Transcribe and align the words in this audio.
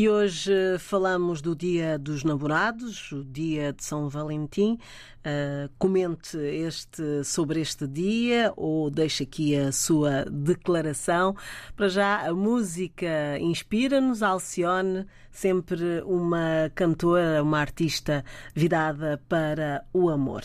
E 0.00 0.08
hoje 0.08 0.50
falamos 0.78 1.42
do 1.42 1.54
Dia 1.54 1.98
dos 1.98 2.24
Namorados, 2.24 3.12
o 3.12 3.22
Dia 3.22 3.70
de 3.70 3.84
São 3.84 4.08
Valentim. 4.08 4.78
Uh, 5.18 5.68
comente 5.78 6.38
este, 6.38 7.22
sobre 7.22 7.60
este 7.60 7.86
dia 7.86 8.50
ou 8.56 8.88
deixe 8.88 9.24
aqui 9.24 9.54
a 9.54 9.70
sua 9.70 10.24
declaração. 10.24 11.36
Para 11.76 11.90
já, 11.90 12.26
a 12.26 12.32
música 12.32 13.38
inspira-nos, 13.40 14.22
Alcione, 14.22 15.04
sempre 15.30 16.00
uma 16.06 16.72
cantora, 16.74 17.42
uma 17.42 17.58
artista 17.58 18.24
virada 18.54 19.20
para 19.28 19.84
o 19.92 20.08
amor. 20.08 20.44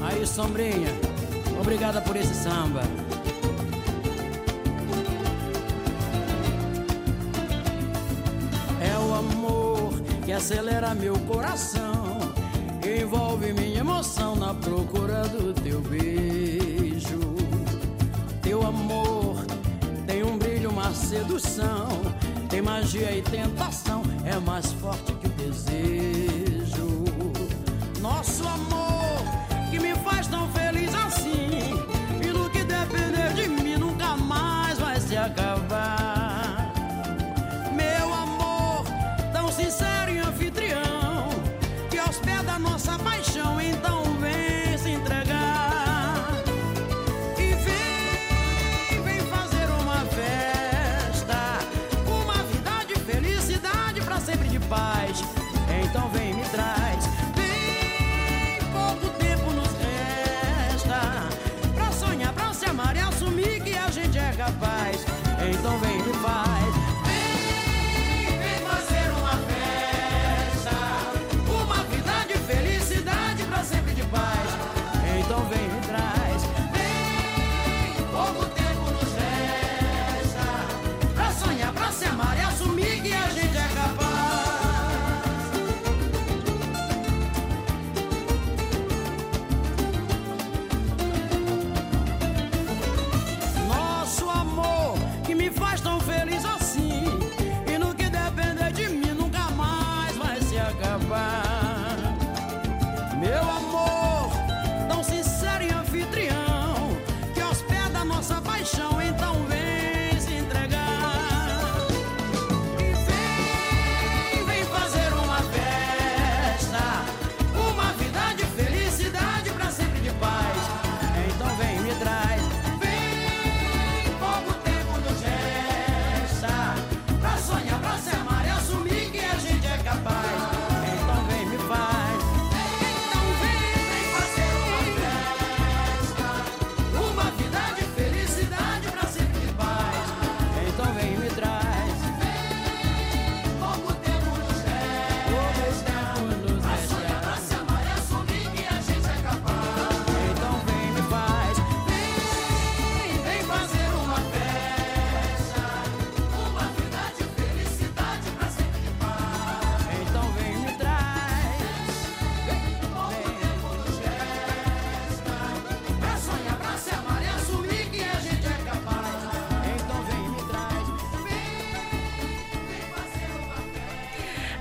Aí, 0.00 0.26
Sombrinha, 0.26 0.88
obrigada 1.60 2.00
por 2.00 2.16
esse 2.16 2.34
samba. 2.34 2.80
Amor 9.16 9.92
que 10.24 10.32
acelera 10.32 10.94
meu 10.94 11.18
coração, 11.20 12.18
envolve 12.84 13.52
minha 13.52 13.80
emoção 13.80 14.36
na 14.36 14.54
procura 14.54 15.22
do 15.28 15.52
teu 15.54 15.80
beijo. 15.80 17.20
Teu 18.42 18.64
amor 18.64 19.36
tem 20.06 20.22
um 20.22 20.38
brilho, 20.38 20.70
uma 20.70 20.92
sedução, 20.92 21.88
tem 22.48 22.62
magia 22.62 23.10
e 23.16 23.22
tentação, 23.22 24.02
é 24.24 24.38
mais 24.38 24.72
forte 24.72 25.12
que 25.14 25.26
o 25.26 25.30
desejo. 25.30 26.86
Nosso 28.00 28.46
amor 28.46 28.95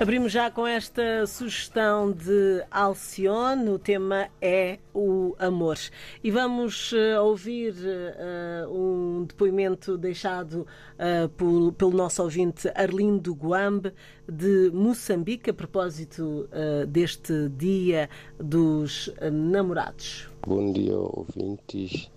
Abrimos 0.05 0.31
já 0.31 0.51
com 0.51 0.67
esta 0.67 1.25
sugestão 1.25 2.11
de 2.11 2.63
Alcione, 2.69 3.71
o 3.71 3.79
tema 3.79 4.27
é 4.39 4.77
o 4.93 5.35
amor. 5.39 5.79
E 6.23 6.29
vamos 6.29 6.93
eh, 6.93 7.19
ouvir 7.19 7.73
eh, 7.83 8.67
um 8.69 9.25
depoimento 9.27 9.97
deixado 9.97 10.67
eh, 10.99 11.27
por- 11.35 11.71
pelo 11.73 11.89
nosso 11.89 12.21
ouvinte 12.21 12.71
Arlindo 12.75 13.33
Guambe, 13.33 13.93
de 14.31 14.69
Moçambique, 14.71 15.49
a 15.49 15.53
propósito 15.55 16.47
deste 16.87 17.49
Dia 17.49 18.07
dos 18.39 19.11
Namorados. 19.31 20.29
Bom 20.45 20.71
dia, 20.71 20.99
ouvintes 20.99 22.11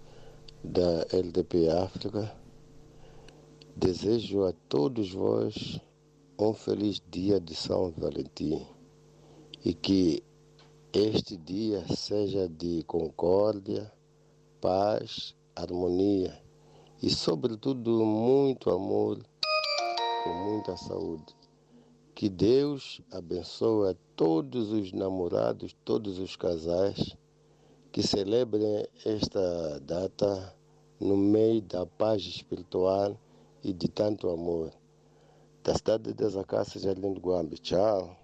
da 0.62 1.06
LDP 1.10 1.70
África. 1.70 2.30
Desejo 3.74 4.44
a 4.44 4.52
todos 4.68 5.10
vós 5.10 5.80
um 6.40 6.54
feliz 6.54 7.02
dia 7.10 7.40
de 7.40 7.52
São 7.52 7.90
Valentim 7.96 8.64
e 9.64 9.74
que 9.74 10.22
este 10.92 11.36
dia 11.36 11.84
seja 11.96 12.48
de 12.48 12.84
concórdia, 12.84 13.92
paz, 14.60 15.34
harmonia 15.56 16.40
e, 17.02 17.10
sobretudo, 17.10 18.04
muito 18.06 18.70
amor, 18.70 19.18
com 20.22 20.34
muita 20.44 20.76
saúde. 20.76 21.34
Que 22.14 22.28
Deus 22.28 23.00
abençoe 23.10 23.96
todos 24.14 24.70
os 24.70 24.92
namorados, 24.92 25.74
todos 25.84 26.20
os 26.20 26.36
casais 26.36 27.16
que 27.90 28.00
celebrem 28.00 28.86
esta 29.04 29.80
data 29.80 30.54
no 31.00 31.16
meio 31.16 31.62
da 31.62 31.84
paz 31.84 32.22
espiritual 32.22 33.18
e 33.64 33.72
de 33.72 33.88
tanto 33.88 34.30
amor. 34.30 34.77
Da 35.68 35.74
cidade 35.74 36.04
de 36.04 36.14
Deus 36.14 36.34
Acácias, 36.34 36.86
Arlindo 36.86 37.20
Guambi. 37.20 37.58
Tchau. 37.58 38.16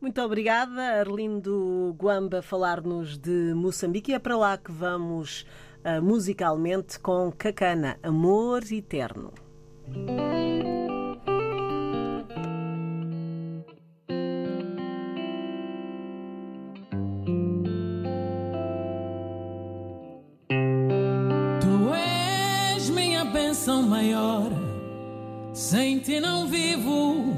Muito 0.00 0.20
obrigada, 0.22 0.80
Arlindo 1.00 1.94
Guamba, 1.98 2.40
falar-nos 2.40 3.18
de 3.18 3.52
Moçambique. 3.54 4.12
E 4.12 4.14
é 4.14 4.18
para 4.18 4.36
lá 4.36 4.56
que 4.56 4.72
vamos 4.72 5.46
uh, 5.84 6.02
musicalmente 6.02 6.98
com 6.98 7.30
Cacana, 7.30 7.98
Amor 8.02 8.62
Eterno. 8.72 9.32
Ti 26.04 26.20
não 26.20 26.46
vivo. 26.46 27.34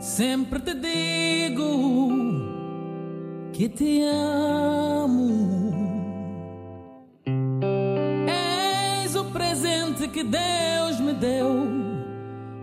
Sempre 0.00 0.60
te 0.60 0.74
digo 0.74 2.08
que 3.52 3.68
te 3.68 4.02
amo. 4.02 5.28
És 9.04 9.14
o 9.14 9.24
presente 9.26 10.08
que 10.08 10.24
Deus 10.24 10.98
me 11.00 11.12
deu, 11.12 11.66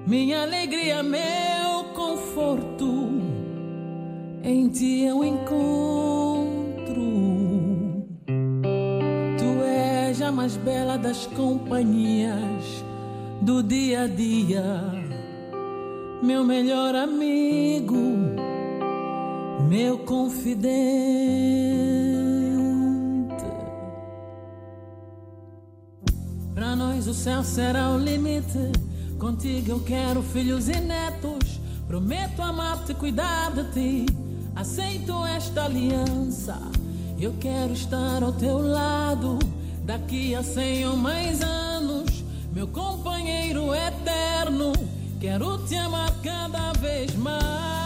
minha 0.07 0.41
alegria, 0.41 1.03
meu 1.03 1.93
conforto. 1.93 3.07
Em 4.43 4.67
ti 4.67 5.03
eu 5.03 5.23
encontro. 5.23 6.57
Tu 9.37 9.63
és 9.63 10.21
a 10.23 10.31
mais 10.31 10.57
bela 10.57 10.97
das 10.97 11.27
companhias 11.27 12.86
do 13.47 13.63
dia 13.63 14.03
a 14.03 14.07
dia, 14.07 14.83
meu 16.21 16.43
melhor 16.43 16.93
amigo, 16.93 17.95
meu 19.69 19.99
confidente. 19.99 20.67
Para 26.53 26.75
nós 26.75 27.07
o 27.07 27.13
céu 27.13 27.41
será 27.41 27.91
o 27.91 27.97
limite. 27.97 28.69
Contigo 29.17 29.71
eu 29.71 29.79
quero 29.79 30.21
filhos 30.21 30.67
e 30.67 30.81
netos. 30.81 31.61
Prometo 31.87 32.41
amar-te, 32.41 32.93
cuidar 32.93 33.53
de 33.53 33.63
ti. 33.71 34.05
Aceito 34.57 35.25
esta 35.25 35.63
aliança. 35.63 36.59
Eu 37.17 37.33
quero 37.39 37.71
estar 37.71 38.21
ao 38.21 38.33
teu 38.33 38.57
lado. 38.57 39.39
Daqui 39.85 40.35
a 40.35 40.43
cem 40.43 40.85
ou 40.85 40.97
mais 40.97 41.41
anos, 41.41 42.25
meu 42.53 42.67
companheiro 42.67 43.36
eterno. 43.73 44.73
Quero 45.19 45.57
te 45.59 45.77
amar 45.77 46.13
cada 46.23 46.73
vez. 46.73 47.15
Mais 47.15 47.76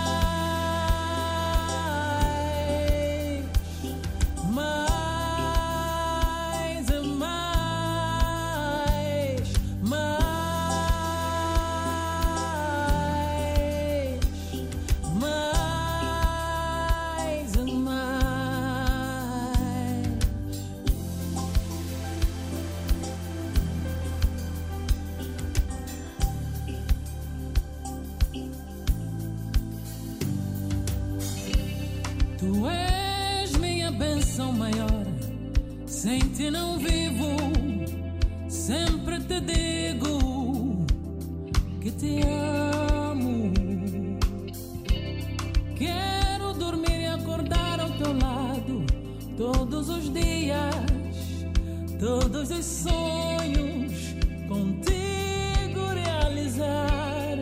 que 41.82 41.92
te 41.92 42.22
amo. 42.22 43.52
Quero 45.76 46.54
dormir 46.54 47.02
e 47.02 47.08
acordar 47.08 47.80
ao 47.80 47.90
teu 47.92 48.14
lado 48.14 48.86
todos 49.36 49.90
os 49.90 50.14
dias, 50.14 50.76
todos 52.00 52.52
os 52.52 52.66
sonhos 52.66 54.16
contigo 54.48 55.82
realizar. 55.96 57.38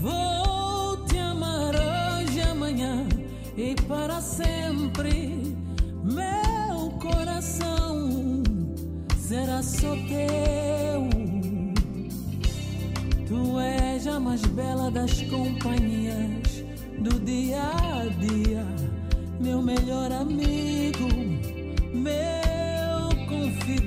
Vou 0.00 1.04
te 1.06 1.18
amar 1.18 1.74
hoje 1.74 2.40
amanhã 2.40 3.04
e 3.56 3.74
para 3.88 4.20
sempre. 4.20 5.56
Meu 6.04 6.90
coração 7.00 8.44
será 9.18 9.60
só 9.60 9.90
teu. 10.08 10.89
Mais 14.20 14.44
bela 14.46 14.90
das 14.90 15.22
companhias 15.22 16.62
do 16.98 17.18
dia 17.20 17.62
a 17.62 18.04
dia, 18.18 18.66
meu 19.40 19.62
melhor 19.62 20.12
amigo, 20.12 21.08
meu 21.92 23.08
confidente. 23.26 23.80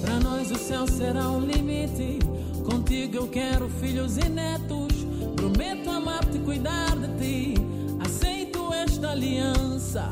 Para 0.00 0.20
nós 0.20 0.50
o 0.52 0.56
céu 0.56 0.86
será 0.86 1.28
um 1.28 1.40
limite. 1.40 2.20
Contigo 2.64 3.16
eu 3.16 3.26
quero 3.26 3.68
filhos 3.68 4.16
e 4.16 4.28
netos. 4.28 5.04
Prometo 5.34 5.90
amar-te, 5.90 6.38
cuidar 6.38 6.96
de 6.96 7.08
ti. 7.18 7.54
Aceito 8.00 8.72
esta 8.72 9.10
aliança. 9.10 10.08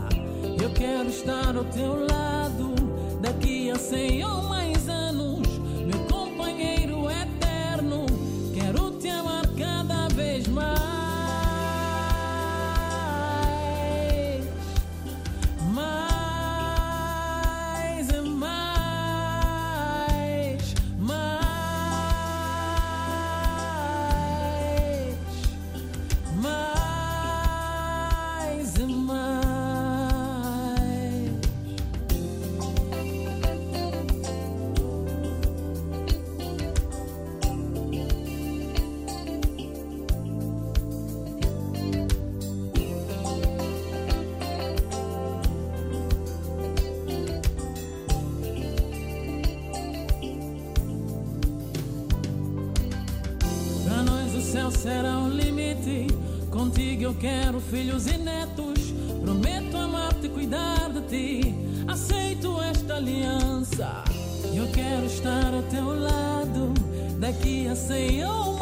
Eu 0.61 0.71
quero 0.71 1.09
estar 1.09 1.57
ao 1.57 1.65
teu 1.67 2.05
lado. 2.07 2.75
Daqui 3.23 3.71
a 3.71 3.77
cem 3.77 4.25
ou 4.25 4.43
mais 4.43 4.66
eu 57.07 57.15
quero 57.15 57.61
filhos 57.61 58.09
e 58.09 58.19
netos. 58.19 58.93
Prometo 59.23 59.77
amar-te, 59.77 60.29
cuidar 60.29 60.91
de 60.91 61.03
ti. 61.03 61.55
Aceito 61.87 62.61
esta 62.61 62.97
aliança. 62.97 64.03
Eu 64.53 64.67
quero 64.73 65.07
estar 65.07 65.55
ao 65.55 65.63
teu 65.63 66.01
lado. 66.01 66.75
Daqui 67.21 67.69
a 67.69 67.77
cem 67.77 68.25
ou 68.25 68.56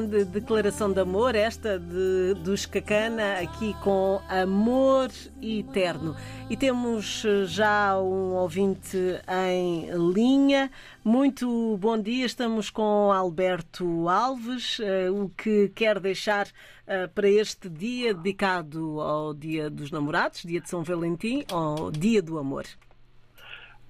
grande 0.00 0.24
declaração 0.24 0.90
de 0.90 1.00
amor, 1.00 1.34
esta 1.34 1.78
de, 1.78 2.32
dos 2.42 2.64
Cacana, 2.64 3.40
aqui 3.40 3.74
com 3.84 4.18
Amor 4.30 5.08
Eterno. 5.42 6.16
E 6.48 6.56
temos 6.56 7.22
eh, 7.24 7.44
já 7.44 7.98
um 7.98 8.34
ouvinte 8.34 8.96
em 9.28 9.90
linha. 10.14 10.70
Muito 11.04 11.76
bom 11.76 12.00
dia, 12.00 12.24
estamos 12.24 12.70
com 12.70 13.12
Alberto 13.12 14.08
Alves, 14.08 14.80
eh, 14.80 15.10
o 15.10 15.28
que 15.28 15.68
quer 15.68 16.00
deixar 16.00 16.46
eh, 16.86 17.06
para 17.06 17.28
este 17.28 17.68
dia 17.68 18.14
dedicado 18.14 19.00
ao 19.02 19.34
Dia 19.34 19.68
dos 19.68 19.90
Namorados, 19.90 20.42
Dia 20.44 20.62
de 20.62 20.68
São 20.68 20.82
Valentim, 20.82 21.44
ao 21.52 21.90
Dia 21.90 22.22
do 22.22 22.38
Amor. 22.38 22.64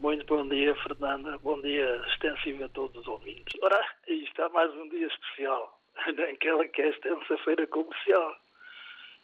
Muito 0.01 0.25
bom 0.27 0.49
dia, 0.49 0.75
Fernanda. 0.77 1.39
Bom 1.39 1.61
dia 1.61 2.03
extensivo 2.09 2.65
a 2.65 2.69
todos 2.71 2.97
os 3.03 3.07
ouvintes. 3.07 3.55
Ora, 3.63 3.79
aí 4.09 4.25
está 4.25 4.49
mais 4.49 4.75
um 4.75 4.89
dia 4.89 5.07
especial, 5.07 5.80
naquela 6.17 6.67
que 6.69 6.83
é 6.83 6.89
a 6.89 7.01
terça-feira 7.01 7.67
comercial, 7.67 8.37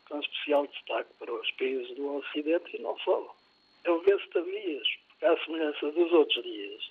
com 0.09 0.21
especial 0.21 0.67
destaque 0.67 1.11
para 1.19 1.33
os 1.33 1.51
países 1.53 1.95
do 1.97 2.17
Ocidente 2.17 2.77
e 2.77 2.81
não 2.81 2.99
só. 2.99 3.35
É 3.85 3.91
o 3.91 4.01
Vesta 4.01 4.43
Dias, 4.43 4.89
porque 5.09 5.27
à 5.27 5.45
semelhança 5.45 5.91
dos 5.93 6.13
outros 6.13 6.43
dias, 6.43 6.91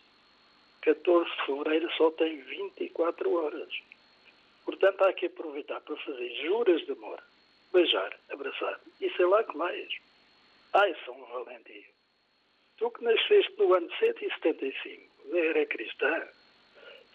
14 0.82 1.30
de 1.30 1.46
fevereiro 1.46 1.92
só 1.94 2.12
tem 2.12 2.42
24 2.42 3.34
horas. 3.34 3.74
Portanto, 4.66 5.02
há 5.04 5.14
que 5.14 5.28
aproveitar 5.28 5.82
para 5.82 5.96
fazer 5.98 6.30
juras 6.44 6.86
de 6.86 6.92
amor, 6.92 7.22
beijar, 7.72 8.18
abraçar 8.30 8.80
e 9.02 9.10
sei 9.12 9.26
lá 9.26 9.44
que 9.44 9.58
mais. 9.58 9.88
Ai, 10.74 10.96
São 11.06 11.16
Valentim. 11.26 11.86
Tu 12.78 12.92
que 12.92 13.04
nasceste 13.04 13.54
no 13.58 13.74
ano 13.74 13.90
175, 14.00 15.32
da 15.32 15.40
era 15.40 15.66
cristã, 15.66 16.28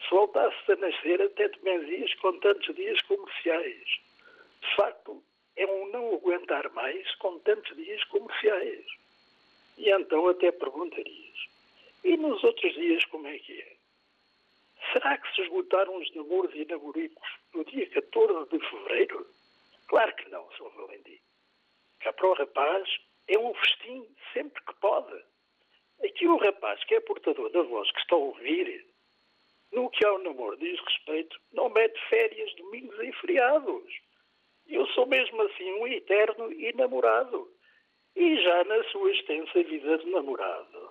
se 0.03 0.11
voltasses 0.11 0.69
a 0.71 0.77
nascer 0.77 1.21
até 1.23 1.49
te 1.49 1.61
benzias 1.61 2.15
com 2.15 2.39
tantos 2.41 2.75
dias 2.75 3.01
comerciais. 3.03 4.01
De 4.61 4.77
facto, 4.77 5.23
é 5.57 5.67
um 5.67 5.89
não 5.91 6.15
aguentar 6.15 6.71
mais 6.73 7.15
com 7.17 7.39
tantos 7.41 7.77
dias 7.77 8.03
comerciais. 8.05 8.87
E 9.79 9.91
então 9.91 10.29
até 10.29 10.53
perguntarias, 10.53 11.39
e 12.05 12.17
nos 12.17 12.43
outros 12.45 12.75
dias 12.75 13.05
como 13.07 13.27
é 13.27 13.39
que 13.39 13.61
é? 13.61 13.77
Será 14.93 15.17
que 15.19 15.35
se 15.35 15.43
esgotaram 15.43 15.97
os 15.97 16.15
namoros 16.15 16.55
e 16.55 16.65
namoricos 16.65 17.29
no 17.55 17.65
dia 17.65 17.89
14 17.91 18.51
de 18.51 18.59
fevereiro? 18.69 19.27
Claro 19.89 20.15
que 20.17 20.29
não, 20.31 20.51
São 20.53 20.69
Valentim. 20.71 21.19
Cá 22.01 22.13
para 22.13 22.29
o 22.29 22.35
rapaz 22.35 22.89
é 23.29 23.39
um 23.39 23.55
festim 23.55 24.07
sempre 24.33 24.63
que 24.65 24.75
pode. 24.81 25.23
Aqui 26.05 26.27
o 26.27 26.37
rapaz 26.39 26.83
que 26.85 26.95
é 26.95 27.01
portador 27.01 27.51
da 27.51 27.63
voz 27.63 27.91
que 27.93 28.01
está 28.01 28.17
a 28.17 28.19
ouvir, 28.19 28.87
no 29.73 29.91
que 29.91 30.05
ao 30.05 30.19
namoro 30.19 30.57
diz 30.57 30.79
respeito, 30.81 31.41
não 31.53 31.69
mete 31.69 31.99
férias, 32.09 32.55
domingos 32.57 32.99
e 33.01 33.13
feriados. 33.13 34.01
Eu 34.69 34.87
sou 34.89 35.07
mesmo 35.07 35.41
assim 35.43 35.73
um 35.75 35.87
eterno 35.87 36.53
e 36.53 36.73
namorado. 36.73 37.51
E 38.17 38.43
já 38.43 38.65
na 38.65 38.83
sua 38.85 39.11
extensa 39.13 39.63
vida 39.63 39.99
de 39.99 40.07
namorado. 40.11 40.91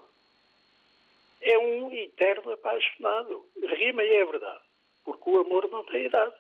É 1.41 1.57
um 1.57 1.91
eterno 1.93 2.51
apaixonado. 2.51 3.45
Rima 3.77 4.03
e 4.03 4.15
é 4.15 4.25
verdade, 4.25 4.63
porque 5.03 5.29
o 5.29 5.39
amor 5.39 5.69
não 5.69 5.83
tem 5.85 6.05
idade. 6.05 6.35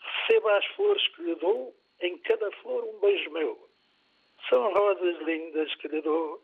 Receba 0.00 0.56
as 0.56 0.66
flores 0.66 1.06
que 1.08 1.22
lhe 1.22 1.34
dou, 1.36 1.74
em 2.00 2.16
cada 2.18 2.50
flor 2.62 2.84
um 2.84 3.00
beijo 3.00 3.30
meu. 3.30 3.68
São 4.48 4.72
rosas 4.72 5.18
lindas 5.22 5.74
que 5.76 5.88
lhe 5.88 6.00
dou, 6.00 6.40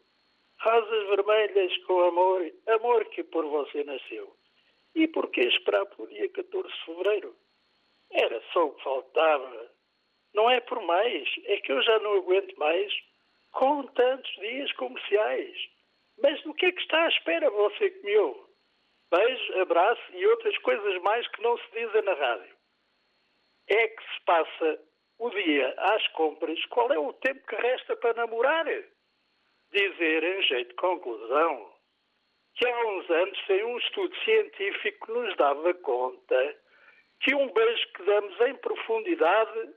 Rosas 0.63 1.09
vermelhas 1.09 1.77
com 1.87 2.03
amor, 2.03 2.53
amor 2.69 3.05
que 3.07 3.25
por 3.25 3.45
você 3.47 3.83
nasceu. 3.83 4.33
E 4.95 5.09
por 5.09 5.31
que 5.31 5.41
esperar 5.41 5.87
pelo 5.87 6.09
dia 6.09 6.29
14 6.31 6.69
de 6.69 6.85
fevereiro? 6.85 7.37
Era 8.11 8.43
só 8.53 8.67
o 8.67 8.75
que 8.75 8.85
faltava. 8.85 9.71
Não 10.35 10.51
é 10.51 10.61
por 10.61 10.81
mais, 10.83 11.29
é 11.45 11.57
que 11.59 11.73
eu 11.73 11.83
já 11.83 11.99
não 12.01 12.15
aguento 12.15 12.55
mais 12.59 12.93
com 13.53 13.87
tantos 13.89 14.31
dias 14.37 14.73
comerciais. 14.73 15.57
Mas 16.19 16.43
do 16.43 16.55
que 16.55 16.67
é 16.67 16.73
que 16.73 16.81
está 16.81 17.05
à 17.05 17.09
espera 17.09 17.51
você 17.51 17.91
que 17.91 18.05
me 18.05 18.17
ouve? 18.19 18.53
Beijo, 19.11 19.61
abraço 19.61 20.03
e 20.13 20.27
outras 20.27 20.57
coisas 20.59 21.03
mais 21.03 21.27
que 21.29 21.43
não 21.43 21.57
se 21.59 21.71
dizem 21.73 22.03
na 22.03 22.15
rádio. 22.15 22.57
É 23.69 23.89
que 23.89 24.03
se 24.03 24.25
passa 24.25 24.81
o 25.19 25.31
dia 25.31 25.75
às 25.79 26.07
compras, 26.09 26.65
qual 26.67 26.91
é 26.93 26.99
o 26.99 27.13
tempo 27.15 27.47
que 27.47 27.57
resta 27.57 27.97
para 27.97 28.15
namorar? 28.15 28.67
dizer, 29.73 30.23
em 30.23 30.43
jeito 30.43 30.69
de 30.69 30.75
conclusão, 30.75 31.72
que 32.55 32.69
há 32.69 32.87
uns 32.87 33.11
anos 33.11 33.47
sem 33.47 33.65
um 33.65 33.79
estudo 33.79 34.15
científico 34.25 35.07
que 35.07 35.13
nos 35.13 35.37
dava 35.37 35.75
conta 35.75 36.57
que 37.21 37.35
um 37.35 37.49
beijo 37.53 37.93
que 37.95 38.03
damos 38.03 38.41
em 38.41 38.55
profundidade 38.57 39.71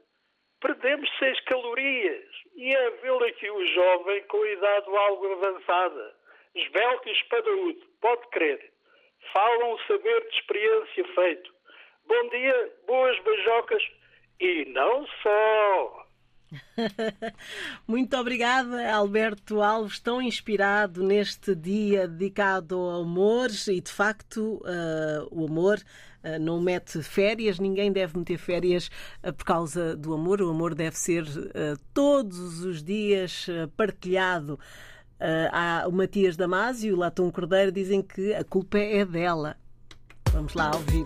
perdemos 0.59 1.09
6 1.19 1.39
calorias. 1.41 2.25
E 2.55 2.75
é 2.75 2.89
vê-lo 3.01 3.23
aqui 3.23 3.49
o 3.49 3.65
jovem 3.67 4.23
com 4.23 4.45
idade 4.45 4.97
algo 4.97 5.31
avançada, 5.33 6.15
esbelto 6.55 7.07
e 7.07 7.11
espadaúdo, 7.11 7.85
pode 8.01 8.27
crer. 8.29 8.71
Falam 9.33 9.73
o 9.73 9.79
saber 9.81 10.21
de 10.29 10.35
experiência 10.35 11.05
feito. 11.13 11.53
Bom 12.05 12.29
dia, 12.29 12.73
boas 12.87 13.19
beijocas 13.19 13.83
e 14.39 14.65
não 14.65 15.05
só. 15.21 16.04
Muito 17.87 18.15
obrigada, 18.17 18.91
Alberto 18.91 19.61
Alves, 19.61 19.99
tão 19.99 20.21
inspirado 20.21 21.03
neste 21.03 21.55
dia 21.55 22.07
dedicado 22.07 22.75
ao 22.75 23.01
amor 23.01 23.49
e, 23.67 23.81
de 23.81 23.91
facto, 23.91 24.61
uh, 24.63 25.27
o 25.31 25.45
amor 25.45 25.79
uh, 26.23 26.39
não 26.39 26.61
mete 26.61 27.01
férias, 27.01 27.59
ninguém 27.59 27.91
deve 27.91 28.17
meter 28.17 28.37
férias 28.37 28.89
uh, 29.23 29.33
por 29.33 29.45
causa 29.45 29.95
do 29.95 30.13
amor. 30.13 30.41
O 30.41 30.49
amor 30.49 30.75
deve 30.75 30.97
ser 30.97 31.25
todos 31.93 32.63
os 32.63 32.83
dias 32.83 33.47
partilhado. 33.75 34.59
Uh, 35.15 35.87
o 35.87 35.91
Matias 35.93 36.35
Damasio 36.35 36.89
e 36.89 36.93
o 36.93 36.97
Latão 36.97 37.31
Cordeiro 37.31 37.71
dizem 37.71 38.01
que 38.01 38.33
a 38.33 38.43
culpa 38.43 38.77
é 38.77 39.05
dela. 39.05 39.55
Vamos 40.31 40.53
lá 40.53 40.71
ouvir. 40.75 41.05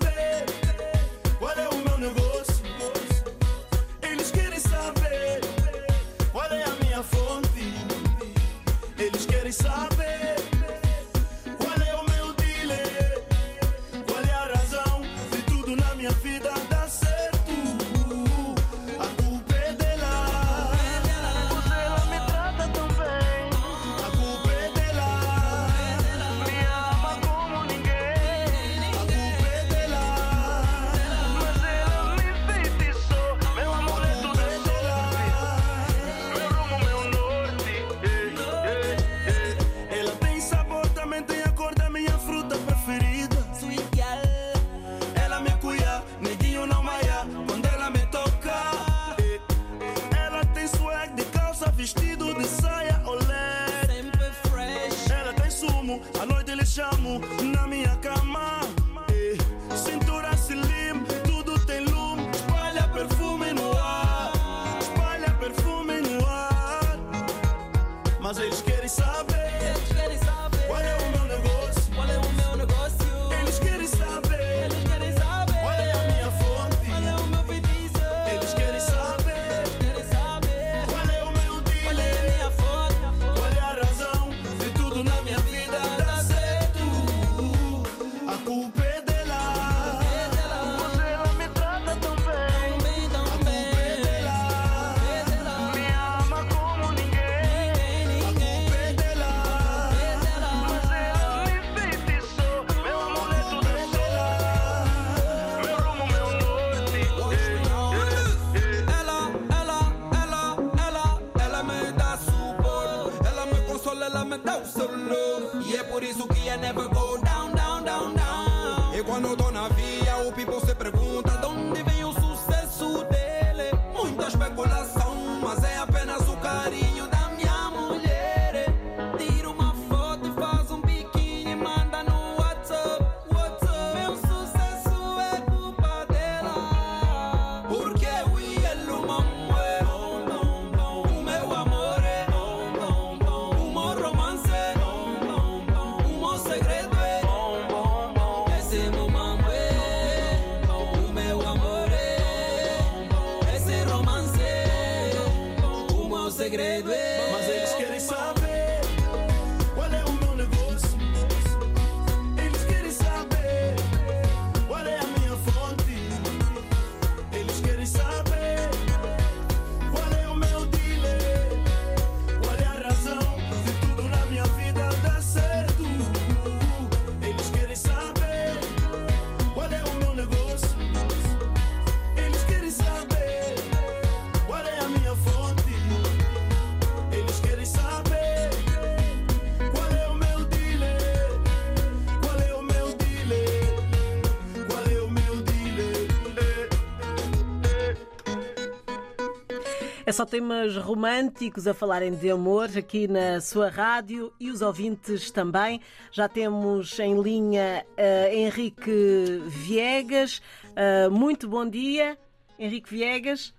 É 200.11 200.13
só 200.13 200.25
temas 200.25 200.75
românticos 200.75 201.65
a 201.65 201.73
falarem 201.73 202.13
de 202.13 202.29
amor 202.29 202.67
aqui 202.77 203.07
na 203.07 203.39
sua 203.39 203.69
rádio 203.69 204.33
e 204.37 204.49
os 204.49 204.61
ouvintes 204.61 205.31
também. 205.31 205.79
Já 206.11 206.27
temos 206.27 206.99
em 206.99 207.21
linha 207.21 207.85
eh, 207.95 208.35
Henrique 208.35 209.41
Viegas. 209.47 210.41
Eh, 210.75 211.07
muito 211.07 211.47
bom 211.47 211.65
dia, 211.65 212.17
Henrique 212.59 212.89
Viegas. 212.89 213.55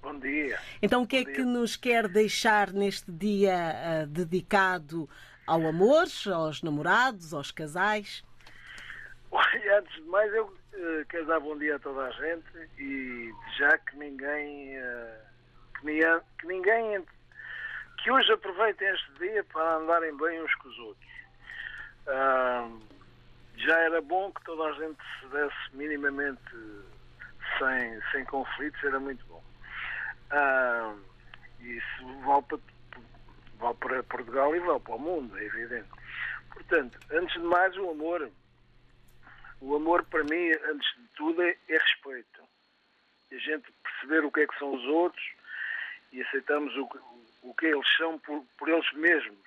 Bom 0.00 0.18
dia. 0.18 0.58
Então, 0.80 1.02
o 1.02 1.06
que 1.06 1.16
é 1.16 1.24
que 1.26 1.44
nos 1.44 1.76
quer 1.76 2.08
deixar 2.08 2.72
neste 2.72 3.12
dia 3.12 3.52
eh, 3.52 4.06
dedicado 4.06 5.06
ao 5.46 5.66
amor, 5.66 6.06
aos 6.32 6.62
namorados, 6.62 7.34
aos 7.34 7.50
casais? 7.50 8.24
Olha, 9.30 9.80
antes 9.80 9.94
de 9.96 10.08
mais, 10.08 10.32
eu 10.32 10.50
quero 11.10 11.26
dar 11.26 11.40
bom 11.40 11.58
dia 11.58 11.76
a 11.76 11.78
toda 11.78 12.06
a 12.06 12.10
gente 12.12 12.70
e 12.78 13.30
já 13.58 13.76
que 13.76 13.98
ninguém, 13.98 14.78
que, 16.38 16.46
ninguém, 16.46 17.04
que 18.02 18.10
hoje 18.10 18.32
aproveitem 18.32 18.88
este 18.88 19.12
dia 19.18 19.44
para 19.44 19.76
andarem 19.76 20.16
bem 20.16 20.42
uns 20.42 20.54
com 20.56 20.68
os 20.68 20.78
outros. 20.78 21.10
Ah, 22.06 22.70
já 23.56 23.78
era 23.80 24.00
bom 24.00 24.32
que 24.32 24.44
toda 24.44 24.64
a 24.64 24.72
gente 24.72 24.98
se 25.20 25.26
desse 25.28 25.76
minimamente 25.76 26.40
sem, 27.58 28.00
sem 28.10 28.24
conflitos, 28.24 28.82
era 28.82 28.98
muito 28.98 29.24
bom. 29.26 29.42
Ah, 30.30 30.94
isso 31.60 32.20
vale 32.24 32.42
para, 32.42 32.58
vale 33.58 33.74
para 33.74 34.02
Portugal 34.04 34.56
e 34.56 34.60
vale 34.60 34.80
para 34.80 34.94
o 34.94 34.98
mundo, 34.98 35.36
é 35.38 35.44
evidente. 35.44 35.88
Portanto, 36.52 36.98
antes 37.12 37.34
de 37.34 37.46
mais, 37.46 37.76
o 37.76 37.90
amor. 37.90 38.30
O 39.60 39.76
amor, 39.76 40.04
para 40.04 40.24
mim, 40.24 40.50
antes 40.70 40.96
de 40.96 41.08
tudo, 41.16 41.42
é, 41.42 41.56
é 41.68 41.78
respeito. 41.78 42.42
A 43.32 43.36
gente 43.36 43.72
perceber 43.82 44.24
o 44.24 44.30
que 44.30 44.40
é 44.40 44.46
que 44.46 44.58
são 44.58 44.74
os 44.74 44.84
outros 44.84 45.33
e 46.14 46.22
aceitarmos 46.22 46.74
o, 46.76 46.88
o 47.42 47.54
que 47.54 47.66
eles 47.66 47.96
são 47.96 48.18
por, 48.20 48.42
por 48.56 48.68
eles 48.68 48.90
mesmos 48.92 49.38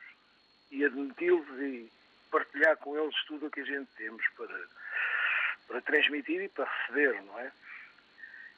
e 0.69 0.83
admiti-los 0.83 1.47
e 1.59 1.89
partilhar 2.29 2.75
com 2.77 2.97
eles 2.97 3.15
tudo 3.25 3.47
o 3.47 3.49
que 3.49 3.61
a 3.61 3.65
gente 3.65 3.89
temos 3.97 4.23
para, 4.35 4.59
para 5.67 5.81
transmitir 5.81 6.41
e 6.41 6.49
para 6.49 6.65
receber, 6.65 7.23
não 7.23 7.39
é? 7.39 7.51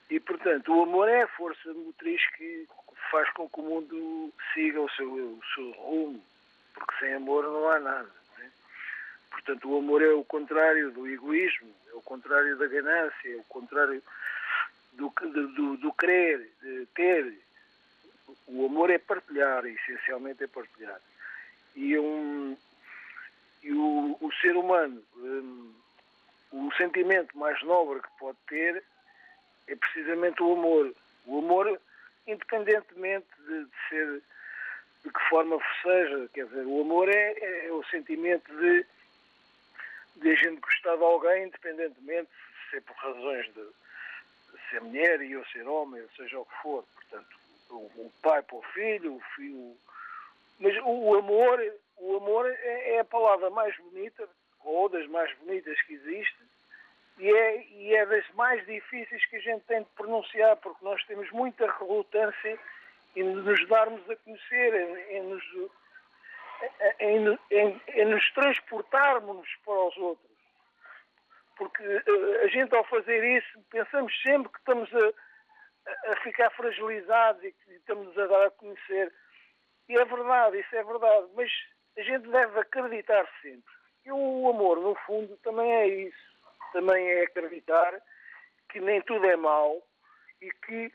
E, 0.09 0.19
portanto, 0.19 0.75
o 0.75 0.83
amor 0.83 1.07
é 1.07 1.21
a 1.21 1.27
força 1.27 1.71
motriz 1.71 2.19
que 2.35 2.67
faz 3.11 3.29
com 3.33 3.47
que 3.47 3.59
o 3.59 3.63
mundo 3.63 4.33
siga 4.53 4.81
o 4.81 4.89
seu, 4.89 5.07
o 5.07 5.41
seu 5.53 5.71
rumo, 5.73 6.23
porque 6.73 6.95
sem 6.99 7.13
amor 7.13 7.43
não 7.43 7.69
há 7.69 7.79
nada. 7.79 8.11
é? 8.39 8.49
Portanto, 9.29 9.69
o 9.69 9.77
amor 9.77 10.01
é 10.01 10.09
o 10.09 10.23
contrário 10.23 10.91
do 10.91 11.07
egoísmo, 11.07 11.71
é 11.91 11.93
o 11.93 12.01
contrário 12.01 12.57
da 12.57 12.65
ganância, 12.65 13.29
é 13.29 13.35
o 13.35 13.43
contrário 13.43 14.01
do, 14.93 15.09
do, 15.09 15.47
do, 15.49 15.77
do 15.77 15.93
querer, 15.93 16.51
ter. 16.95 17.48
O 18.51 18.65
amor 18.65 18.89
é 18.89 18.97
partilhar, 18.97 19.65
essencialmente 19.65 20.43
é 20.43 20.47
partilhar. 20.47 20.99
E, 21.75 21.97
um, 21.99 22.57
e 23.61 23.71
o, 23.71 24.17
o 24.19 24.31
ser 24.41 24.55
humano, 24.55 25.03
hum, 25.17 25.73
o 26.51 26.71
sentimento 26.73 27.37
mais 27.37 27.61
nobre 27.63 28.01
que 28.01 28.09
pode 28.17 28.37
ter 28.47 28.83
é 29.67 29.75
precisamente 29.75 30.41
o 30.41 30.53
amor. 30.53 30.93
O 31.25 31.39
amor, 31.39 31.79
independentemente 32.25 33.27
de, 33.47 33.65
de 33.65 33.71
ser 33.87 34.23
de 35.03 35.11
que 35.11 35.29
forma 35.29 35.57
seja, 35.81 36.29
quer 36.33 36.45
dizer, 36.45 36.65
o 36.65 36.81
amor 36.81 37.07
é, 37.07 37.67
é 37.67 37.71
o 37.71 37.83
sentimento 37.85 38.51
de, 38.57 38.85
de 40.17 40.29
a 40.29 40.35
gente 40.35 40.59
gostar 40.59 40.97
de 40.97 41.03
alguém, 41.03 41.45
independentemente 41.45 42.29
de 42.29 42.69
ser 42.69 42.81
por 42.81 42.95
razões 42.97 43.45
de, 43.53 43.61
de 43.61 44.69
ser 44.69 44.81
mulher 44.81 45.21
e 45.21 45.31
eu 45.31 45.45
ser 45.45 45.65
homem, 45.67 46.01
ou 46.01 46.09
seja 46.17 46.39
o 46.39 46.45
que 46.45 46.61
for. 46.61 46.83
Portanto, 46.95 47.38
o, 47.75 48.11
pai 48.21 48.41
para 48.43 48.55
o 48.57 48.61
filho, 48.73 49.15
o 49.15 49.19
filho. 49.35 49.75
Mas 50.59 50.75
o, 50.83 50.89
o 50.89 51.15
amor, 51.15 51.59
o 51.97 52.17
amor 52.17 52.45
é, 52.49 52.95
é 52.95 52.99
a 52.99 53.05
palavra 53.05 53.49
mais 53.49 53.75
bonita, 53.77 54.27
ou 54.63 54.89
das 54.89 55.07
mais 55.07 55.33
bonitas 55.37 55.81
que 55.83 55.93
existe, 55.93 56.37
e 57.17 57.29
é, 57.31 57.63
e 57.67 57.95
é 57.95 58.05
das 58.05 58.27
mais 58.31 58.65
difíceis 58.65 59.25
que 59.25 59.37
a 59.37 59.41
gente 59.41 59.63
tem 59.65 59.79
de 59.81 59.89
pronunciar, 59.95 60.55
porque 60.57 60.83
nós 60.83 61.03
temos 61.05 61.29
muita 61.31 61.69
relutância 61.79 62.57
em 63.15 63.23
nos 63.23 63.67
darmos 63.67 64.09
a 64.09 64.15
conhecer, 64.17 64.73
em, 64.73 65.17
em 65.17 65.23
nos, 65.23 65.43
em, 66.99 67.37
em- 67.51 67.81
em 67.89 68.05
nos 68.05 68.31
transportarmos 68.33 69.47
para 69.65 69.73
os 69.87 69.97
outros. 69.97 70.29
Porque 71.57 71.83
eh, 71.83 72.41
a 72.43 72.47
gente, 72.47 72.73
ao 72.75 72.83
fazer 72.85 73.37
isso, 73.37 73.59
pensamos 73.69 74.13
sempre 74.21 74.49
que 74.51 74.59
estamos 74.59 74.89
a, 74.93 75.13
a- 76.05 76.15
ficar 76.23 76.49
fragilizados 76.51 77.43
e 77.43 77.51
que 77.51 77.73
estamos 77.73 78.17
a 78.17 78.27
dar 78.27 78.47
a 78.47 78.51
conhecer. 78.51 79.11
E 79.87 79.97
é 79.97 80.05
verdade, 80.05 80.59
isso 80.59 80.75
é 80.75 80.83
verdade. 80.83 81.27
Mas 81.35 81.51
a 81.97 82.01
gente 82.01 82.27
deve 82.29 82.59
acreditar 82.59 83.27
sempre. 83.41 83.73
E 84.05 84.11
o 84.11 84.49
amor, 84.49 84.79
no 84.79 84.95
fundo, 85.05 85.35
também 85.37 85.71
é 85.71 85.87
isso. 85.87 86.29
Também 86.71 87.09
é 87.09 87.23
acreditar 87.23 87.99
que 88.69 88.79
nem 88.79 89.01
tudo 89.01 89.25
é 89.25 89.35
mau 89.35 89.81
e 90.41 90.51
que 90.51 90.91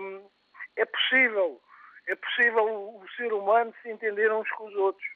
hum, 0.00 0.28
é 0.76 0.84
possível 0.84 1.60
é 2.06 2.14
possível 2.14 2.64
o 2.64 3.04
ser 3.16 3.32
humano 3.32 3.74
se 3.82 3.88
entender 3.90 4.30
uns 4.30 4.48
com 4.50 4.66
os 4.66 4.74
outros. 4.76 5.06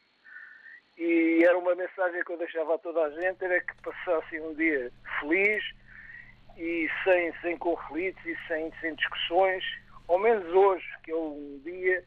E 0.97 1.45
era 1.45 1.57
uma 1.57 1.75
mensagem 1.75 2.25
que 2.25 2.33
eu 2.33 2.39
deixava 2.39 2.75
a 2.75 2.79
toda 2.79 3.03
a 3.05 3.11
gente, 3.11 3.45
era 3.45 3.61
que 3.61 3.75
passassem 3.83 4.41
um 4.41 4.55
dia 4.55 4.91
feliz 5.21 5.63
e 6.59 6.91
sem, 7.05 7.33
sem 7.41 7.57
conflitos 7.57 8.25
e 8.27 8.37
sem, 8.49 8.73
sem 8.81 8.95
discussões, 8.97 9.65
ao 10.09 10.19
menos 10.19 10.47
hoje, 10.53 10.87
que 11.05 11.13
é 11.13 11.17
um 11.17 11.61
dia 11.65 12.05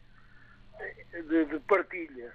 de, 1.14 1.46
de 1.46 1.60
partilha. 1.62 2.32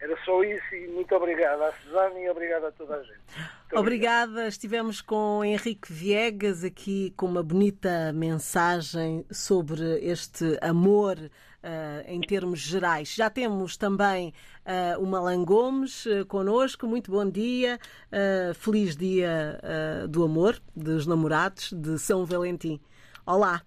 Era 0.00 0.16
só 0.24 0.42
isso 0.42 0.74
e 0.74 0.88
muito 0.88 1.14
obrigado 1.14 1.62
à 1.62 1.72
Susana 1.72 2.18
e 2.18 2.28
obrigado 2.30 2.66
a 2.66 2.72
toda 2.72 2.96
a 2.96 3.02
gente. 3.02 3.20
Muito 3.36 3.78
Obrigada. 3.78 4.48
Estivemos 4.48 5.00
com 5.00 5.44
Henrique 5.44 5.92
Viegas 5.92 6.64
aqui 6.64 7.12
com 7.16 7.26
uma 7.26 7.42
bonita 7.42 8.12
mensagem 8.12 9.24
sobre 9.30 9.98
este 10.04 10.58
amor 10.60 11.16
eh, 11.62 12.04
em 12.08 12.22
termos 12.22 12.58
gerais. 12.60 13.14
Já 13.14 13.28
temos 13.28 13.76
também 13.76 14.32
eh, 14.64 14.96
o 14.96 15.04
Malan 15.04 15.44
Gomes 15.44 16.06
uh, 16.06 16.24
connosco. 16.24 16.86
Muito 16.86 17.10
bom 17.10 17.28
dia. 17.28 17.78
Eh, 18.10 18.52
feliz 18.54 18.96
dia 18.96 19.60
do 20.08 20.24
amor, 20.24 20.58
dos 20.74 21.06
namorados, 21.06 21.70
de 21.72 21.98
São 21.98 22.24
Valentim. 22.24 22.80
Olá. 23.26 23.60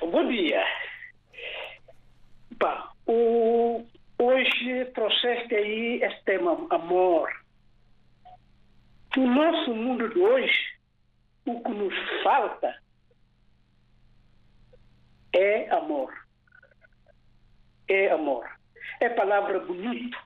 Bom 0.00 0.28
dia. 0.28 0.62
O, 3.06 3.84
hoje 4.18 4.84
trouxeste 4.94 5.54
aí 5.54 6.02
este 6.02 6.24
tema, 6.24 6.66
amor. 6.70 7.30
No 9.16 9.26
nosso 9.26 9.74
mundo 9.74 10.08
de 10.08 10.18
hoje, 10.18 10.78
o 11.46 11.62
que 11.62 11.70
nos 11.70 11.94
falta 12.22 12.74
é 15.34 15.70
amor. 15.70 16.12
É 17.88 18.10
amor. 18.10 18.48
É 19.00 19.08
palavra 19.10 19.60
bonita. 19.60 20.16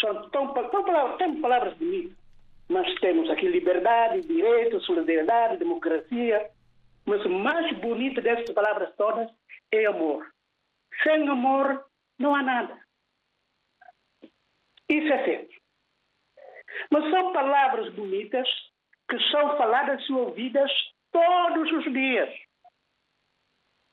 São 0.00 0.28
tão, 0.30 0.52
tão 0.52 0.84
palavras, 0.84 1.18
temos 1.18 1.40
palavras 1.40 1.74
bonitas. 1.74 2.16
Mas 2.68 2.94
temos 3.00 3.30
aqui 3.30 3.48
liberdade, 3.48 4.26
direito, 4.26 4.80
solidariedade, 4.80 5.58
democracia. 5.58 6.50
Mas 7.04 7.24
o 7.24 7.30
mais 7.30 7.76
bonito 7.78 8.20
dessas 8.20 8.50
palavras 8.50 8.94
todas 8.96 9.28
é 9.72 9.86
amor. 9.86 10.26
Sem 11.02 11.28
amor, 11.28 11.84
não 12.18 12.34
há 12.34 12.42
nada. 12.42 12.80
Isso 14.88 15.12
é 15.12 15.24
certo. 15.24 15.54
Mas 16.90 17.10
são 17.10 17.32
palavras 17.32 17.92
bonitas 17.94 18.48
que 19.08 19.18
são 19.30 19.56
faladas 19.56 20.04
e 20.08 20.12
ouvidas 20.12 20.70
todos 21.12 21.70
os 21.72 21.84
dias. 21.92 22.32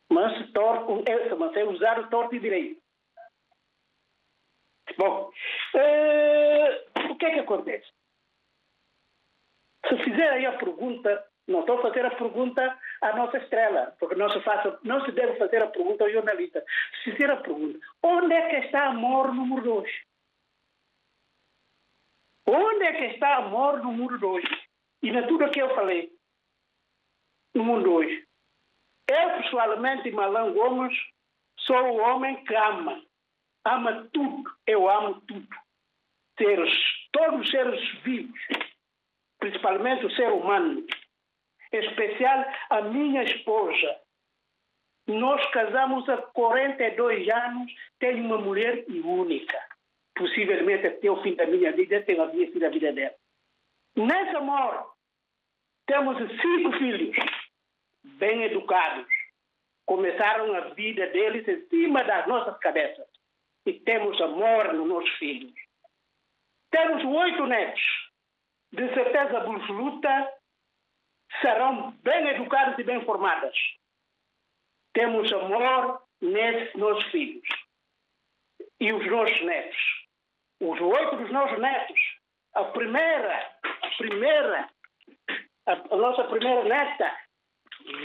Mas, 0.09 0.33
é, 1.05 1.35
mas 1.35 1.55
é 1.55 1.63
usar 1.63 1.99
o 1.99 2.09
torto 2.09 2.35
e 2.35 2.39
direito. 2.39 2.81
Bom, 4.97 5.31
eh, 5.75 6.85
o 7.09 7.15
que 7.15 7.25
é 7.25 7.33
que 7.33 7.39
acontece? 7.39 7.89
Se 9.87 9.97
fizer 10.03 10.29
aí 10.29 10.45
a 10.45 10.57
pergunta, 10.57 11.25
não 11.47 11.61
estou 11.61 11.77
a 11.77 11.81
fazer 11.81 12.05
a 12.05 12.11
pergunta 12.15 12.79
à 13.01 13.15
nossa 13.15 13.37
estrela, 13.37 13.95
porque 13.99 14.15
não 14.15 14.29
se, 14.29 14.39
faça, 14.41 14.79
não 14.83 15.03
se 15.03 15.11
deve 15.11 15.37
fazer 15.37 15.61
a 15.61 15.67
pergunta 15.67 16.03
ao 16.03 16.11
jornalista. 16.11 16.63
Se 17.03 17.11
fizer 17.11 17.29
a 17.29 17.37
pergunta, 17.37 17.79
onde 18.01 18.33
é 18.33 18.49
que 18.49 18.67
está 18.67 18.87
amor 18.87 19.31
de 19.31 19.67
hoje? 19.67 20.05
Onde 22.45 22.83
é 22.83 22.93
que 22.93 23.15
está 23.15 23.37
amor 23.37 23.81
de 23.81 24.25
hoje? 24.25 24.67
E 25.01 25.11
na 25.11 25.27
tudo 25.27 25.49
que 25.51 25.61
eu 25.61 25.75
falei, 25.75 26.11
no 27.53 27.63
mundo 27.63 27.91
hoje. 27.91 28.25
Eu, 29.09 29.41
pessoalmente, 29.41 30.11
Malan 30.11 30.53
Gomes, 30.53 30.97
sou 31.59 31.75
o 31.75 31.97
homem 31.97 32.41
que 32.45 32.55
ama. 32.55 33.03
Ama 33.65 34.09
tudo. 34.13 34.49
Eu 34.65 34.89
amo 34.89 35.21
tudo. 35.21 35.47
Seres, 36.37 36.73
todos 37.11 37.41
os 37.41 37.51
seres 37.51 38.01
vivos 38.01 38.39
principalmente 39.43 40.05
o 40.05 40.11
ser 40.11 40.31
humano, 40.31 40.85
especial 41.77 42.45
a 42.69 42.81
minha 42.81 43.23
esposa. 43.23 43.99
Nós 45.07 45.45
casamos 45.51 46.07
há 46.07 46.17
42 46.17 47.27
anos, 47.29 47.71
tenho 47.99 48.23
uma 48.25 48.37
mulher 48.37 48.85
única. 48.87 49.59
Possivelmente 50.15 50.87
até 50.87 51.09
o 51.09 51.21
fim 51.21 51.35
da 51.35 51.45
minha 51.45 51.71
vida, 51.71 52.01
tenho 52.03 52.21
a 52.23 52.27
minha 52.27 52.67
a 52.67 52.69
vida 52.69 52.93
dela. 52.93 53.15
Nesse 53.95 54.35
amor, 54.35 54.93
temos 55.85 56.17
cinco 56.41 56.71
filhos, 56.77 57.15
bem 58.03 58.43
educados. 58.43 59.07
Começaram 59.85 60.53
a 60.53 60.73
vida 60.73 61.07
deles 61.07 61.47
em 61.47 61.67
cima 61.67 62.03
das 62.03 62.25
nossas 62.27 62.57
cabeças. 62.59 63.07
E 63.65 63.73
temos 63.73 64.19
amor 64.21 64.73
nos 64.73 64.87
nossos 64.87 65.09
filhos. 65.17 65.53
Temos 66.71 67.03
oito 67.03 67.45
netos 67.45 67.81
de 68.73 68.91
certeza 68.93 69.37
absoluta, 69.37 70.33
serão 71.41 71.91
bem 72.03 72.27
educadas 72.29 72.77
e 72.77 72.83
bem 72.83 73.03
formadas. 73.05 73.55
Temos 74.93 75.31
amor 75.33 76.01
nesses 76.21 76.73
nossos 76.75 77.03
filhos 77.05 77.47
e 78.79 78.93
os 78.93 79.05
nossos 79.07 79.41
netos. 79.41 79.77
Os 80.59 80.79
oito 80.79 81.17
dos 81.17 81.31
nossos 81.31 81.59
netos. 81.59 81.99
A 82.53 82.65
primeira, 82.65 83.51
a 83.63 83.89
primeira, 83.97 84.69
a, 85.65 85.95
nossa 85.95 86.23
primeira 86.25 86.63
neta 86.63 87.17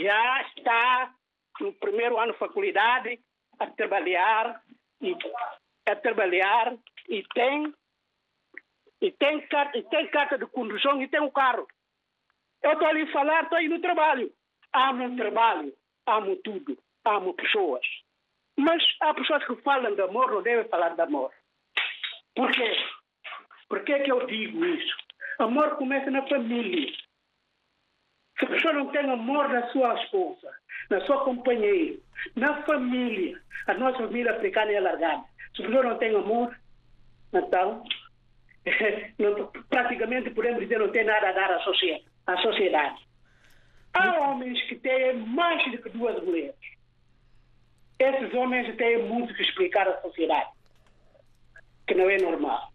já 0.01 0.43
está 0.43 1.15
no 1.61 1.73
primeiro 1.75 2.19
ano 2.19 2.33
de 2.33 2.39
faculdade 2.39 3.21
a 3.59 3.67
trabalhar 3.67 4.63
e 5.03 5.15
a 5.87 5.97
trabalhar 5.97 6.75
e 7.09 7.23
tem 7.35 7.75
e 9.01 9.13
tem, 9.13 9.39
e 9.75 9.83
tem 9.83 10.11
carta 10.11 10.37
de 10.37 10.47
condução 10.47 11.01
e 11.01 11.09
tem 11.09 11.21
um 11.21 11.31
carro. 11.31 11.67
Eu 12.63 12.73
estou 12.73 12.89
ali 12.89 13.03
a 13.03 13.13
falar, 13.13 13.43
estou 13.43 13.59
aí 13.59 13.69
no 13.69 13.81
trabalho. 13.81 14.33
Amo 14.75 15.07
o 15.07 15.17
trabalho, 15.17 15.73
amo 16.07 16.37
tudo, 16.37 16.77
amo 17.05 17.35
pessoas. 17.35 17.85
Mas 18.57 18.83
há 19.01 19.15
pessoas 19.15 19.45
que 19.47 19.55
falam 19.63 19.95
de 19.95 20.03
amor, 20.03 20.31
não 20.31 20.43
devem 20.43 20.69
falar 20.69 20.91
de 20.91 21.01
amor. 21.01 21.33
Por 22.35 22.51
quê? 22.51 22.77
Por 23.69 23.85
que, 23.85 23.99
que 24.01 24.13
eu 24.13 24.27
digo 24.27 24.65
isso? 24.65 24.97
Amor 25.39 25.77
começa 25.77 26.11
na 26.11 26.27
família. 26.27 26.93
Se 28.39 28.45
a 28.45 28.49
pessoa 28.49 28.73
não 28.73 28.87
tem 28.89 29.09
amor 29.11 29.49
na 29.49 29.69
sua 29.69 29.95
esposa, 30.03 30.53
na 30.91 31.01
sua 31.07 31.25
companheira, 31.25 31.99
na 32.37 32.63
família, 32.63 33.41
a 33.67 33.75
nossa 33.75 33.99
família 33.99 34.33
africana 34.33 34.73
é 34.73 34.77
alargada. 34.79 35.25
Se 35.55 35.63
a 35.63 35.67
pessoa 35.67 35.85
não 35.85 35.99
tem 35.99 36.15
amor, 36.15 36.57
então 37.33 37.85
praticamente 39.69 40.31
podemos 40.31 40.61
dizer 40.61 40.79
não 40.79 40.91
tem 40.91 41.05
nada 41.05 41.29
a 41.29 41.33
dar 41.33 41.53
à 41.53 41.61
sociedade. 41.61 42.08
À 42.29 42.37
sociedade. 42.43 43.01
Há 43.95 44.21
homens 44.21 44.63
que 44.69 44.77
têm 44.77 45.17
mais 45.17 45.65
do 45.73 45.79
que 45.79 45.89
duas 45.89 46.23
mulheres. 46.23 46.55
Esses 47.99 48.35
homens 48.35 48.77
têm 48.77 49.03
muito 49.03 49.35
que 49.35 49.43
explicar 49.43 49.89
à 49.89 49.99
sociedade, 50.03 50.51
que 51.87 51.95
não 51.95 52.09
é 52.11 52.19
normal. 52.19 52.71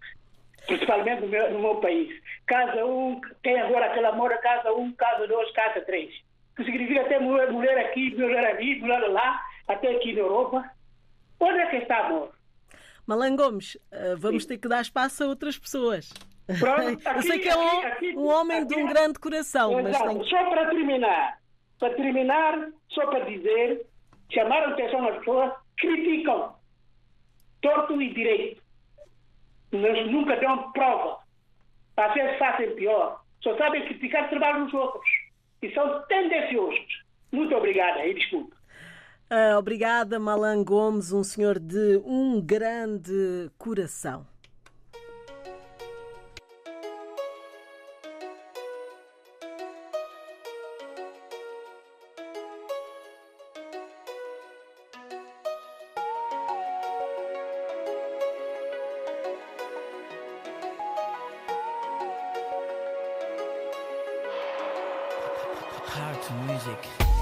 Principalmente 0.66 1.22
no 1.22 1.28
meu, 1.28 1.52
no 1.52 1.60
meu 1.60 1.76
país. 1.76 2.20
Casa 2.48 2.84
um, 2.84 3.22
tem 3.44 3.62
agora 3.62 3.86
aquele 3.86 4.08
amor, 4.08 4.36
casa 4.40 4.74
um, 4.74 4.92
casa 4.94 5.28
dois, 5.28 5.52
casa 5.52 5.82
três. 5.82 6.12
Que 6.56 6.64
significa 6.64 7.04
ter 7.06 7.20
mulher, 7.20 7.52
mulher 7.52 7.78
aqui, 7.86 8.10
mulher 8.16 8.46
ali, 8.46 8.80
mulher 8.80 9.08
lá, 9.10 9.40
até 9.68 9.96
aqui 9.96 10.14
na 10.14 10.22
Europa. 10.22 10.68
Onde 11.40 11.60
é 11.60 11.68
que 11.68 11.76
está 11.76 12.08
amor? 12.08 12.34
Malan 13.06 13.36
Gomes, 13.36 13.78
eh, 13.92 14.16
vamos 14.18 14.48
ter 14.48 14.58
que 14.58 14.68
dar 14.68 14.82
espaço 14.82 15.24
a 15.24 15.28
outras 15.28 15.60
pessoas. 15.60 16.12
Pronto, 16.60 17.02
Eu 17.16 17.22
sei 17.22 17.40
que 17.40 17.50
é 17.50 17.56
um, 17.58 17.68
aqui- 17.80 17.86
aqui- 17.88 18.16
um 18.18 18.28
homem 18.28 18.66
de 18.68 18.76
um 18.76 18.84
aqui- 18.86 18.94
grande 18.94 19.20
coração, 19.20 19.82
mas 19.82 19.98
tem 19.98 20.24
Só 20.26 20.50
para 20.50 20.70
terminar, 20.70 21.38
para 21.80 21.94
terminar, 21.96 22.70
só 22.90 23.06
para 23.08 23.20
dizer, 23.26 23.86
chamar 24.32 24.64
a 24.64 24.70
atenção 24.70 25.08
às 25.08 25.18
pessoas, 25.20 25.52
criticam, 25.78 26.56
torto 27.62 28.02
e 28.02 28.14
direito. 28.14 28.62
Mas 29.72 30.12
nunca 30.12 30.36
dão 30.38 30.72
prova. 30.72 31.18
Às 31.98 32.14
vezes 32.14 32.38
fazem 32.38 32.76
pior. 32.76 33.22
Só 33.42 33.58
sabem 33.58 33.86
criticar 33.86 34.26
o 34.26 34.30
trabalho 34.30 34.66
dos 34.66 34.74
outros. 34.74 35.10
E 35.62 35.72
são 35.74 36.02
tendenciosos. 36.08 37.04
Muito 37.32 37.56
obrigada 37.56 38.06
e 38.06 38.14
desculpe. 38.14 38.54
Ah, 39.30 39.58
obrigada, 39.58 40.20
Malan 40.20 40.64
Gomes, 40.64 41.12
um 41.12 41.24
senhor 41.24 41.58
de 41.58 42.00
um 42.06 42.40
grande 42.40 43.50
coração. 43.58 44.28
Music. 66.32 67.13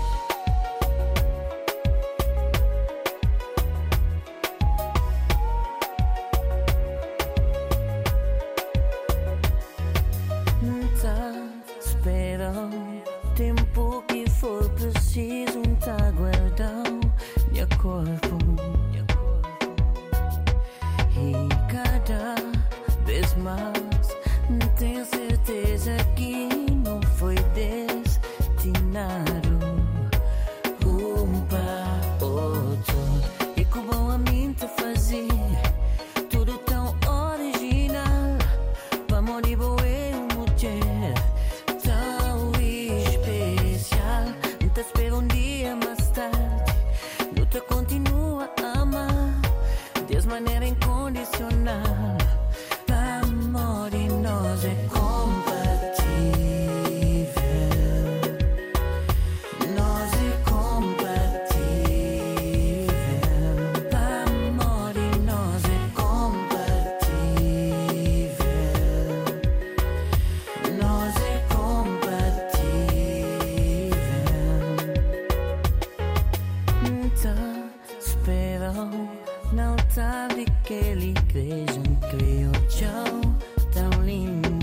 Esperou, 78.21 79.09
não 79.51 79.75
sabe 79.89 80.45
que 80.63 80.73
ele 80.75 81.09
igreja 81.09 81.79
um 81.79 81.95
crioulo 82.09 83.35
tão 83.73 84.03
linda. 84.03 84.60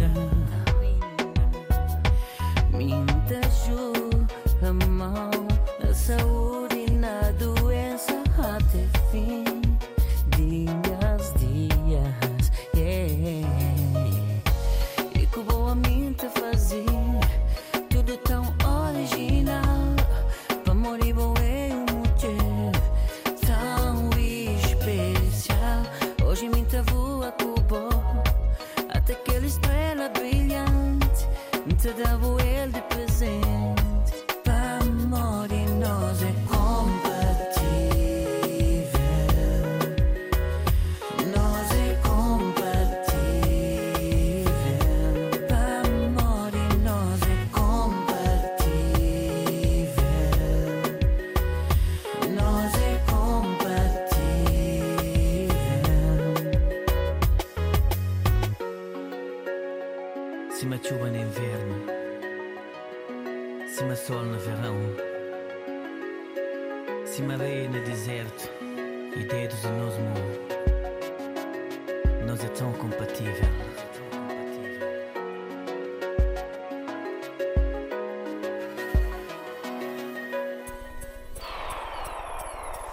Te 31.99 32.28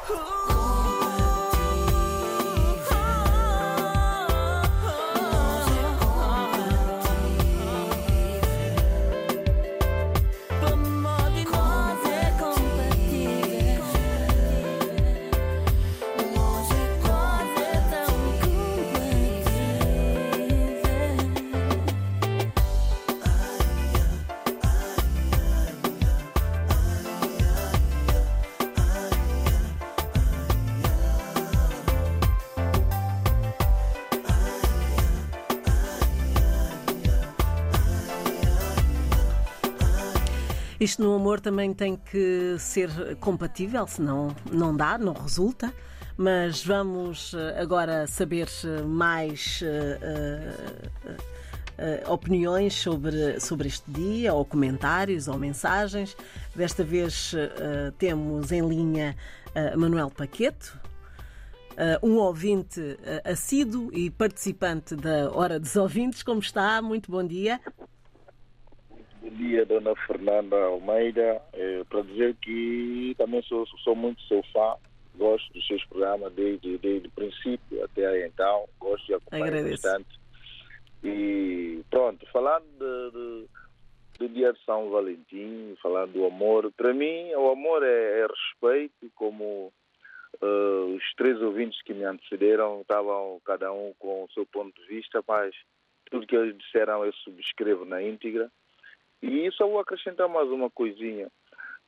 Nós 0.08 0.55
Isto 40.86 41.02
no 41.02 41.16
amor 41.16 41.40
também 41.40 41.74
tem 41.74 41.96
que 41.96 42.58
ser 42.60 43.16
compatível, 43.20 43.88
senão 43.88 44.36
não 44.52 44.78
dá, 44.78 45.00
não 45.00 45.14
resulta. 45.14 45.74
Mas 46.16 46.64
vamos 46.64 47.34
eh, 47.34 47.60
agora 47.60 48.06
saber 48.06 48.48
eh, 48.64 48.84
mais 48.84 49.62
eh, 49.64 50.00
eh, 50.00 51.18
eh, 51.80 52.04
opiniões 52.08 52.76
sobre, 52.76 53.40
sobre 53.40 53.68
este 53.68 53.90
dia, 53.90 54.32
ou 54.36 54.46
comentários, 54.46 55.28
ou 55.28 55.40
mensagens. 55.40 56.16
Desta 56.56 56.84
vez 56.84 57.34
temos 57.98 58.52
em 58.52 58.62
linha 58.62 59.16
Manuel 59.76 60.12
Paqueto, 60.12 60.80
eh, 61.78 62.00
um 62.04 62.18
ouvinte 62.18 62.80
eh, 63.04 63.24
assíduo 63.26 63.90
e 63.92 64.12
participante 64.12 64.96
da 64.96 65.32
Hora 65.32 65.60
dos 65.60 65.76
Ouvintes. 65.76 66.22
Como 66.22 66.40
está? 66.40 66.80
Muito 66.80 67.10
bom 67.12 67.26
dia. 67.26 67.60
Bom 69.26 69.32
dia, 69.38 69.66
dona 69.66 69.96
Fernanda 70.06 70.56
Almeida. 70.56 71.42
É, 71.52 71.84
para 71.86 72.02
dizer 72.04 72.36
que 72.36 73.16
também 73.18 73.42
sou, 73.42 73.66
sou 73.84 73.96
muito 73.96 74.22
seu 74.28 74.44
fã, 74.54 74.76
gosto 75.16 75.52
dos 75.52 75.66
seus 75.66 75.84
programas 75.86 76.32
desde, 76.34 76.78
desde 76.78 77.08
o 77.08 77.12
princípio 77.12 77.84
até 77.84 78.28
então, 78.28 78.66
gosto 78.80 79.04
de 79.08 79.16
acompanhar 79.16 79.46
bastante. 79.72 80.20
E 81.04 81.82
pronto, 81.90 82.24
falando 82.32 82.66
de- 82.78 83.12
de- 83.18 83.48
do 84.20 84.30
dia 84.30 84.54
de 84.54 84.64
São 84.64 84.92
Valentim, 84.92 85.76
falando 85.82 86.14
do 86.14 86.26
amor, 86.26 86.72
para 86.78 86.94
mim 86.94 87.34
o 87.34 87.50
amor 87.50 87.82
é, 87.82 88.20
é 88.20 88.28
respeito, 88.28 89.12
como 89.16 89.74
eh, 90.40 90.96
os 90.96 91.04
três 91.16 91.42
ouvintes 91.42 91.82
que 91.82 91.96
me 91.96 92.04
antecederam 92.04 92.82
estavam 92.82 93.42
cada 93.44 93.74
um 93.74 93.92
com 93.98 94.26
o 94.26 94.30
seu 94.34 94.46
ponto 94.46 94.80
de 94.80 94.88
vista, 94.88 95.24
mas 95.28 95.56
tudo 96.12 96.28
que 96.28 96.36
eles 96.36 96.56
disseram 96.60 97.04
eu 97.04 97.12
subscrevo 97.14 97.86
na 97.86 98.04
íntegra. 98.04 98.52
E 99.22 99.52
só 99.52 99.68
vou 99.68 99.80
acrescentar 99.80 100.28
mais 100.28 100.50
uma 100.50 100.70
coisinha. 100.70 101.30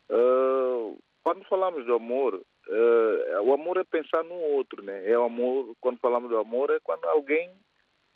Ah, 0.09 0.93
quando 1.23 1.43
falamos 1.45 1.85
do 1.85 1.93
amor, 1.93 2.41
ah, 2.69 3.41
o 3.41 3.53
amor 3.53 3.77
é 3.77 3.83
pensar 3.83 4.23
no 4.23 4.35
outro, 4.35 4.81
né? 4.81 5.09
É 5.09 5.17
o 5.17 5.23
amor, 5.23 5.75
quando 5.79 5.99
falamos 5.99 6.29
do 6.29 6.37
amor, 6.37 6.69
é 6.69 6.79
quando 6.79 7.05
alguém 7.05 7.49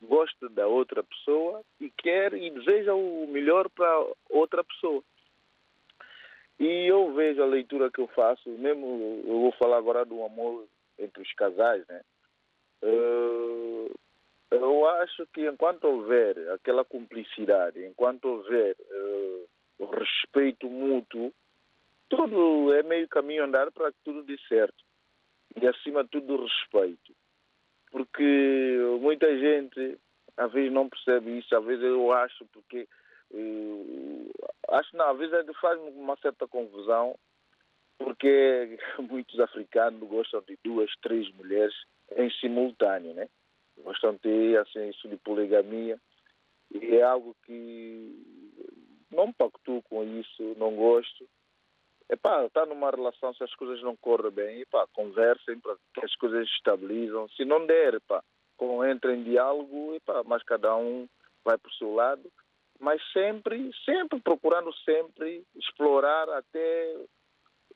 gosta 0.01 0.49
da 0.49 0.67
outra 0.67 1.03
pessoa 1.03 1.61
e 1.79 1.89
quer 1.91 2.33
e 2.33 2.49
deseja 2.49 2.93
o 2.93 3.27
melhor 3.27 3.69
para 3.69 4.05
outra 4.29 4.63
pessoa. 4.63 5.03
E 6.59 6.87
eu 6.87 7.13
vejo 7.13 7.41
a 7.41 7.45
leitura 7.45 7.91
que 7.91 7.99
eu 7.99 8.07
faço, 8.07 8.49
mesmo 8.49 9.23
eu 9.25 9.39
vou 9.41 9.51
falar 9.53 9.77
agora 9.77 10.05
do 10.05 10.23
amor 10.23 10.65
entre 10.97 11.21
os 11.21 11.33
casais, 11.33 11.85
né? 11.87 12.01
Ah, 12.83 13.89
eu 14.51 14.85
acho 14.87 15.25
que 15.27 15.47
enquanto 15.47 15.85
houver 15.85 16.37
aquela 16.51 16.83
cumplicidade, 16.83 17.85
enquanto 17.85 18.25
houver 18.25 18.75
eh, 18.79 19.45
o 19.79 19.85
respeito 19.85 20.69
mútuo, 20.69 21.33
tudo 22.09 22.73
é 22.73 22.83
meio 22.83 23.07
caminho 23.07 23.45
andar 23.45 23.71
para 23.71 23.91
que 23.91 23.97
tudo 24.03 24.23
dê 24.23 24.37
certo. 24.49 24.83
E 25.55 25.65
acima 25.65 26.03
de 26.03 26.09
tudo 26.09 26.43
respeito. 26.43 27.13
Porque 27.91 28.77
muita 28.99 29.27
gente 29.37 29.97
às 30.35 30.51
vezes 30.51 30.71
não 30.71 30.89
percebe 30.89 31.37
isso, 31.37 31.55
às 31.55 31.63
vezes 31.63 31.83
eu 31.83 32.11
acho 32.11 32.45
porque 32.47 32.87
eh, 33.33 34.49
acho 34.69 34.95
não, 34.97 35.09
às 35.09 35.17
vezes 35.17 35.33
é 35.33 35.53
faz 35.53 35.79
uma 35.79 36.17
certa 36.17 36.47
confusão 36.47 37.17
porque 37.97 38.77
muitos 38.99 39.39
africanos 39.39 40.07
gostam 40.09 40.41
de 40.41 40.57
duas, 40.63 40.91
três 41.01 41.31
mulheres 41.35 41.75
em 42.17 42.29
simultâneo, 42.31 43.13
né? 43.13 43.29
De 43.83 44.19
ter 44.19 44.57
assim, 44.59 44.89
isso 44.89 45.07
de 45.07 45.17
poligamia 45.17 45.99
e 46.73 46.95
é 46.95 47.03
algo 47.03 47.35
que 47.45 48.15
não 49.11 49.31
pactuo 49.33 49.81
com 49.83 50.03
isso, 50.03 50.55
não 50.57 50.75
gosto. 50.75 51.27
Epá, 52.09 52.45
está 52.45 52.65
numa 52.65 52.89
relação, 52.89 53.33
se 53.33 53.43
as 53.43 53.53
coisas 53.55 53.81
não 53.81 53.95
correm 53.95 54.31
bem, 54.31 54.61
epá, 54.61 54.85
conversem 54.93 55.59
para 55.59 55.75
que 55.93 56.05
as 56.05 56.15
coisas 56.15 56.47
estabilizam. 56.47 57.27
Se 57.29 57.45
não 57.45 57.65
der, 57.65 57.95
epá, 57.95 58.23
entra 58.89 59.15
em 59.15 59.23
diálogo, 59.23 59.95
epá, 59.95 60.21
mas 60.25 60.43
cada 60.43 60.75
um 60.75 61.07
vai 61.43 61.57
para 61.57 61.69
o 61.69 61.73
seu 61.73 61.93
lado. 61.93 62.31
Mas 62.79 63.01
sempre, 63.11 63.71
sempre 63.85 64.19
procurando 64.19 64.73
sempre 64.83 65.43
explorar 65.55 66.29
até 66.29 66.97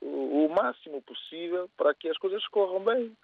o 0.02 0.48
máximo 0.50 1.02
possível 1.02 1.70
para 1.78 1.94
que 1.94 2.10
as 2.10 2.18
coisas 2.18 2.46
corram 2.48 2.84
bem. 2.84 3.16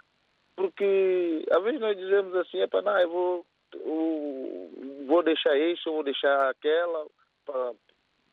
Porque 0.55 1.45
às 1.51 1.63
vezes 1.63 1.79
nós 1.79 1.97
dizemos 1.97 2.35
assim, 2.35 2.59
é 2.59 2.67
para 2.67 2.81
não, 2.81 2.99
eu 2.99 3.09
vou, 3.09 3.45
eu 3.73 5.05
vou 5.07 5.23
deixar 5.23 5.57
isso, 5.57 5.91
vou 5.91 6.03
deixar 6.03 6.49
aquela, 6.49 7.07
pra, 7.45 7.73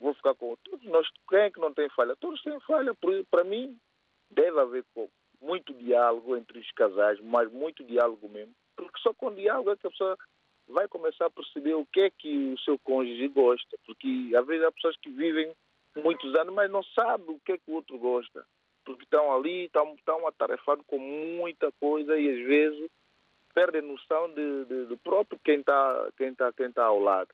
vou 0.01 0.15
ficar 0.15 0.35
com 0.35 0.57
todos 0.65 0.85
nós. 0.87 1.07
Quem 1.29 1.41
é 1.41 1.51
que 1.51 1.61
não 1.61 1.73
tem 1.73 1.89
falha? 1.91 2.17
Todos 2.17 2.43
têm 2.43 2.59
falha. 2.61 2.93
Para 3.31 3.45
mim, 3.45 3.79
deve 4.31 4.61
haver 4.61 4.85
muito 5.41 5.73
diálogo 5.75 6.37
entre 6.37 6.59
os 6.59 6.71
casais, 6.73 7.19
mas 7.21 7.51
muito 7.51 7.85
diálogo 7.85 8.29
mesmo. 8.29 8.53
Porque 8.77 9.01
só 9.01 9.13
com 9.15 9.35
diálogo 9.35 9.71
é 9.71 9.77
que 9.77 9.87
a 9.87 9.91
pessoa 9.91 10.17
vai 10.69 10.87
começar 10.89 11.27
a 11.27 11.31
perceber 11.31 11.75
o 11.75 11.87
que 11.87 12.01
é 12.01 12.11
que 12.11 12.53
o 12.53 12.59
seu 12.59 12.79
cônjuge 12.81 13.29
gosta. 13.29 13.77
Porque 13.87 14.33
às 14.37 14.47
vezes 14.47 14.65
há 14.65 14.73
pessoas 14.73 14.97
que 14.99 15.11
vivem 15.11 15.53
muitos 15.97 16.35
anos, 16.35 16.55
mas 16.55 16.71
não 16.71 16.83
sabem 16.83 17.35
o 17.35 17.41
que 17.41 17.53
é 17.53 17.59
que 17.59 17.71
o 17.71 17.75
outro 17.75 17.99
gosta. 17.99 18.45
Porque 18.89 19.05
estão 19.05 19.31
ali, 19.37 19.67
estão, 19.67 19.95
estão 19.95 20.27
atarefados 20.27 20.83
com 20.87 20.99
muita 20.99 21.71
coisa 21.73 22.19
e 22.19 22.27
às 22.27 22.47
vezes 22.47 22.91
perdem 23.53 23.83
noção 23.83 24.33
de, 24.33 24.87
de 24.87 24.97
próprio 24.97 25.39
quem 25.45 25.61
está 25.61 26.11
quem 26.17 26.35
tá, 26.35 26.51
quem 26.55 26.73
tá 26.73 26.87
ao 26.87 26.99
lado. 26.99 27.29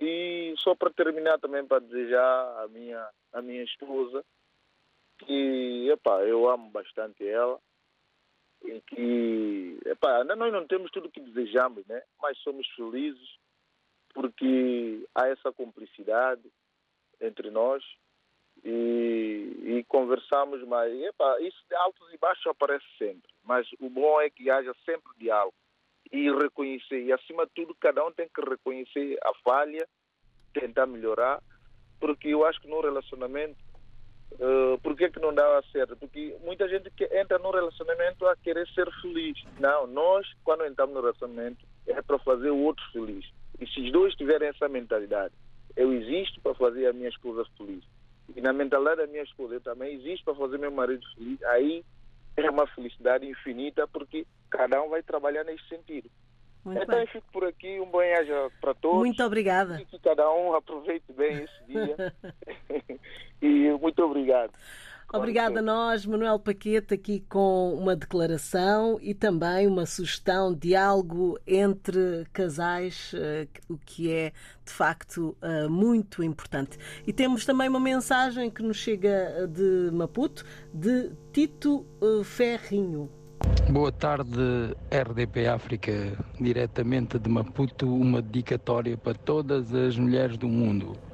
E 0.00 0.54
só 0.56 0.74
para 0.74 0.88
terminar 0.88 1.38
também 1.38 1.66
para 1.66 1.80
desejar 1.80 2.64
a 2.64 2.66
minha, 2.68 3.06
a 3.34 3.42
minha 3.42 3.62
esposa 3.62 4.24
que 5.18 5.90
epá, 5.90 6.22
eu 6.22 6.48
amo 6.48 6.70
bastante 6.70 7.28
ela 7.28 7.60
e 8.64 8.80
que 8.80 9.78
epá, 9.84 10.24
nós 10.24 10.50
não 10.50 10.66
temos 10.66 10.90
tudo 10.90 11.08
o 11.08 11.10
que 11.10 11.20
desejamos, 11.20 11.84
né? 11.86 12.02
mas 12.22 12.38
somos 12.38 12.66
felizes 12.68 13.36
porque 14.14 15.06
há 15.14 15.28
essa 15.28 15.52
cumplicidade 15.52 16.50
entre 17.20 17.50
nós 17.50 17.84
e, 18.64 19.78
e 19.78 19.84
conversamos 19.88 20.62
mais. 20.66 20.92
Epá, 21.02 21.40
isso 21.40 21.58
de 21.68 21.74
altos 21.74 22.12
e 22.12 22.18
baixos 22.18 22.46
aparece 22.46 22.84
sempre, 22.98 23.30
mas 23.44 23.66
o 23.80 23.88
bom 23.88 24.20
é 24.20 24.30
que 24.30 24.50
haja 24.50 24.74
sempre 24.84 25.10
diálogo 25.18 25.54
e 26.12 26.30
reconhecer. 26.30 27.02
E 27.02 27.12
acima 27.12 27.46
de 27.46 27.52
tudo, 27.54 27.74
cada 27.80 28.04
um 28.04 28.12
tem 28.12 28.28
que 28.28 28.40
reconhecer 28.40 29.18
a 29.24 29.32
falha, 29.42 29.86
tentar 30.52 30.86
melhorar, 30.86 31.42
porque 31.98 32.28
eu 32.28 32.44
acho 32.44 32.60
que 32.60 32.68
no 32.68 32.80
relacionamento, 32.80 33.56
uh, 34.32 34.78
por 34.82 34.96
que, 34.96 35.10
que 35.10 35.20
não 35.20 35.32
dá 35.32 35.62
certo? 35.70 35.96
Porque 35.96 36.36
muita 36.42 36.68
gente 36.68 36.90
que 36.90 37.04
entra 37.16 37.38
no 37.38 37.50
relacionamento 37.50 38.26
a 38.26 38.36
querer 38.36 38.66
ser 38.68 38.90
feliz. 39.00 39.38
Não, 39.58 39.86
nós, 39.86 40.26
quando 40.42 40.66
entramos 40.66 40.94
no 40.94 41.00
relacionamento, 41.00 41.64
é 41.86 42.00
para 42.02 42.18
fazer 42.18 42.50
o 42.50 42.58
outro 42.58 42.84
feliz. 42.92 43.24
E 43.60 43.66
se 43.66 43.80
os 43.80 43.92
dois 43.92 44.14
tiverem 44.14 44.48
essa 44.48 44.68
mentalidade, 44.68 45.34
eu 45.76 45.92
existo 45.92 46.40
para 46.40 46.54
fazer 46.54 46.86
a 46.86 46.92
minha 46.92 47.08
esposa 47.08 47.44
feliz. 47.56 47.84
E 48.36 48.40
na 48.40 48.52
mentalidade 48.52 48.98
da 48.98 49.06
minha 49.06 49.22
esposa, 49.22 49.54
eu 49.54 49.60
também 49.60 49.94
existo 49.94 50.24
para 50.24 50.34
fazer 50.34 50.58
meu 50.58 50.70
marido 50.70 51.04
feliz. 51.14 51.42
Aí 51.44 51.84
é 52.36 52.50
uma 52.50 52.66
felicidade 52.68 53.26
infinita 53.26 53.86
porque 53.88 54.26
cada 54.50 54.82
um 54.82 54.88
vai 54.88 55.02
trabalhar 55.02 55.44
nesse 55.44 55.66
sentido. 55.68 56.10
Muito 56.64 56.82
então 56.82 56.94
bem. 56.94 57.04
eu 57.04 57.08
fico 57.08 57.26
por 57.32 57.44
aqui, 57.44 57.80
um 57.80 57.86
bom 57.86 58.00
viagem 58.00 58.34
para 58.60 58.74
todos. 58.74 58.98
Muito 58.98 59.22
obrigada. 59.24 59.80
E 59.80 59.84
que 59.86 59.98
cada 59.98 60.30
um 60.30 60.54
aproveite 60.54 61.10
bem 61.12 61.44
esse 61.44 61.64
dia. 61.66 62.14
e 63.40 63.70
muito 63.80 64.02
obrigado. 64.02 64.52
Obrigada 65.12 65.58
a 65.58 65.62
nós, 65.62 66.06
Manuel 66.06 66.38
Paquete, 66.38 66.94
aqui 66.94 67.24
com 67.28 67.74
uma 67.74 67.96
declaração 67.96 68.96
e 69.02 69.12
também 69.12 69.66
uma 69.66 69.84
sugestão 69.84 70.54
de 70.54 70.76
algo 70.76 71.36
entre 71.44 72.24
casais, 72.32 73.10
eh, 73.16 73.48
o 73.68 73.76
que 73.76 74.08
é 74.08 74.32
de 74.64 74.72
facto 74.72 75.36
eh, 75.42 75.66
muito 75.66 76.22
importante. 76.22 76.78
E 77.04 77.12
temos 77.12 77.44
também 77.44 77.68
uma 77.68 77.80
mensagem 77.80 78.48
que 78.48 78.62
nos 78.62 78.76
chega 78.76 79.48
de 79.48 79.90
Maputo, 79.92 80.44
de 80.72 81.10
Tito 81.32 81.84
eh, 82.00 82.22
Ferrinho. 82.22 83.10
Boa 83.68 83.90
tarde, 83.90 84.76
RDP 84.92 85.48
África, 85.48 85.92
diretamente 86.40 87.18
de 87.18 87.28
Maputo, 87.28 87.92
uma 87.92 88.22
dedicatória 88.22 88.96
para 88.96 89.14
todas 89.14 89.74
as 89.74 89.98
mulheres 89.98 90.36
do 90.36 90.46
mundo. 90.46 91.09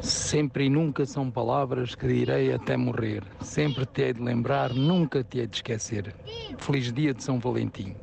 Sempre 0.00 0.66
e 0.66 0.70
nunca 0.70 1.06
são 1.06 1.30
palavras 1.30 1.94
que 1.94 2.06
direi 2.06 2.52
até 2.52 2.76
morrer. 2.76 3.22
Sempre 3.40 3.86
te 3.86 4.02
hei 4.02 4.12
de 4.12 4.22
lembrar, 4.22 4.72
nunca 4.74 5.24
te 5.24 5.38
hei 5.38 5.46
de 5.46 5.56
esquecer. 5.56 6.14
Feliz 6.58 6.92
dia 6.92 7.14
de 7.14 7.22
São 7.22 7.38
Valentim. 7.38 7.96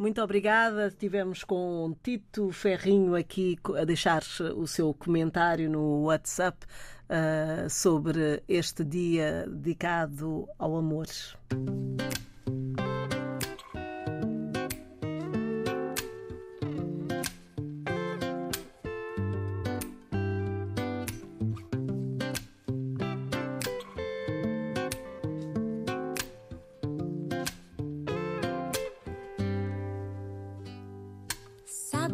Muito 0.00 0.22
obrigada. 0.22 0.86
Estivemos 0.86 1.44
com 1.44 1.94
Tito 2.02 2.50
Ferrinho 2.52 3.14
aqui 3.14 3.58
a 3.76 3.84
deixar 3.84 4.22
o 4.56 4.66
seu 4.66 4.94
comentário 4.94 5.68
no 5.68 6.04
WhatsApp 6.04 6.66
uh, 7.10 7.68
sobre 7.68 8.42
este 8.48 8.82
dia 8.82 9.46
dedicado 9.46 10.48
ao 10.58 10.76
amor. 10.76 11.06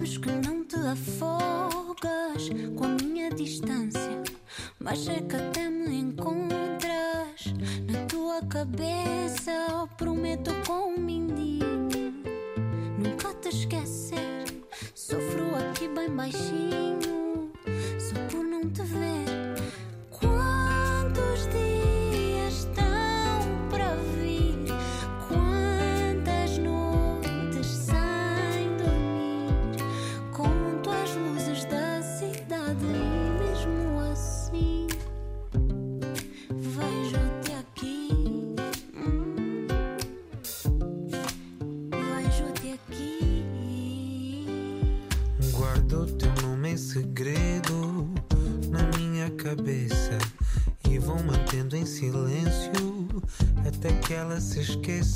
Sabes 0.07 0.19
que 0.19 0.31
não 0.31 0.63
te 0.63 0.77
afogas 0.77 2.49
com 2.77 2.85
a 2.85 2.89
minha 3.03 3.29
distância, 3.29 4.23
mas 4.79 5.09
é 5.09 5.21
que 5.21 5.35
até 5.35 5.69
me 5.69 5.97
encontras 5.99 7.53
na 7.91 8.07
tua 8.07 8.41
cabeça. 8.43 9.89
Prometo 9.97 10.53
com 10.65 10.86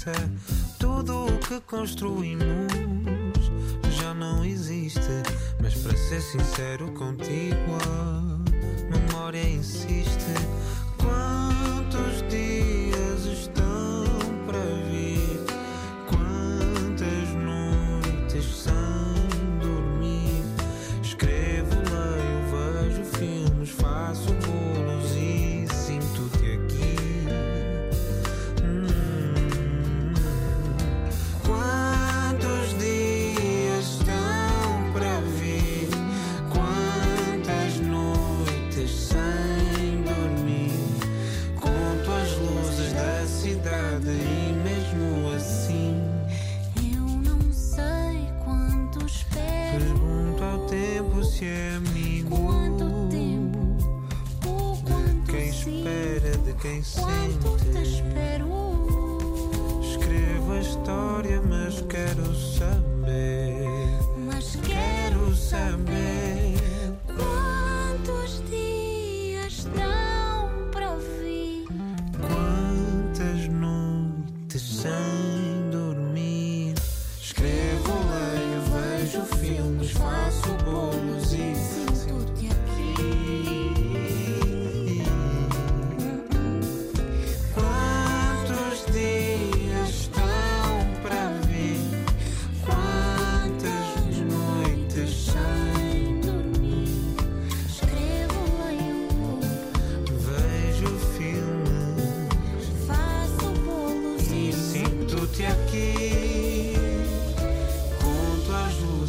esqueça. 0.01 0.13
Tudo 0.79 1.27
o 1.27 1.39
que 1.39 1.61
construímos 1.61 2.73
já 3.99 4.15
não 4.15 4.45
existe, 4.45 5.01
mas 5.61 5.75
para 5.75 5.97
ser 5.97 6.21
sincero 6.21 6.91
contigo, 6.93 7.79
a 7.85 8.99
memória 8.99 9.43
insiste. 9.43 10.20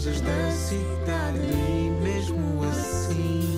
Luzes 0.01 0.19
da 0.21 0.51
cidade 0.51 1.37
e 1.37 1.91
mesmo 2.01 2.63
assim 2.63 3.50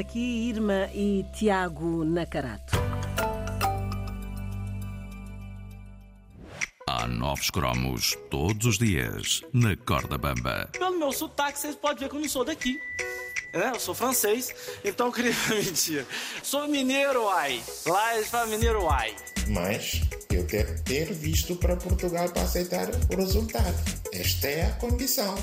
Aqui, 0.00 0.48
Irma 0.48 0.88
e 0.92 1.24
Tiago 1.34 2.04
Nacarato. 2.04 2.76
Há 6.86 7.06
novos 7.06 7.50
cromos 7.50 8.16
todos 8.30 8.66
os 8.66 8.78
dias 8.78 9.42
na 9.52 9.76
Corda 9.76 10.18
Bamba. 10.18 10.68
Pelo 10.72 10.98
meu 10.98 11.12
sotaque, 11.12 11.58
vocês 11.58 11.74
podem 11.76 11.98
ver 11.98 12.08
que 12.08 12.16
eu 12.16 12.20
não 12.20 12.28
sou 12.28 12.44
daqui. 12.44 12.78
É, 13.52 13.70
eu 13.70 13.78
sou 13.78 13.94
francês, 13.94 14.52
então 14.84 15.06
eu 15.06 15.12
queria 15.12 15.32
mentir. 15.48 16.04
Sou 16.42 16.66
mineiro, 16.66 17.28
ai. 17.28 17.62
Lá 17.86 18.16
eles 18.16 18.28
falam 18.28 18.48
mineiro, 18.48 18.88
ai. 18.88 19.14
Mas 19.48 20.00
eu 20.30 20.44
quero 20.46 20.82
ter 20.82 21.12
visto 21.12 21.54
para 21.56 21.76
Portugal 21.76 22.28
para 22.30 22.42
aceitar 22.42 22.88
o 23.12 23.16
resultado. 23.16 23.76
Esta 24.12 24.48
é 24.48 24.66
a 24.66 24.70
condição. 24.72 25.34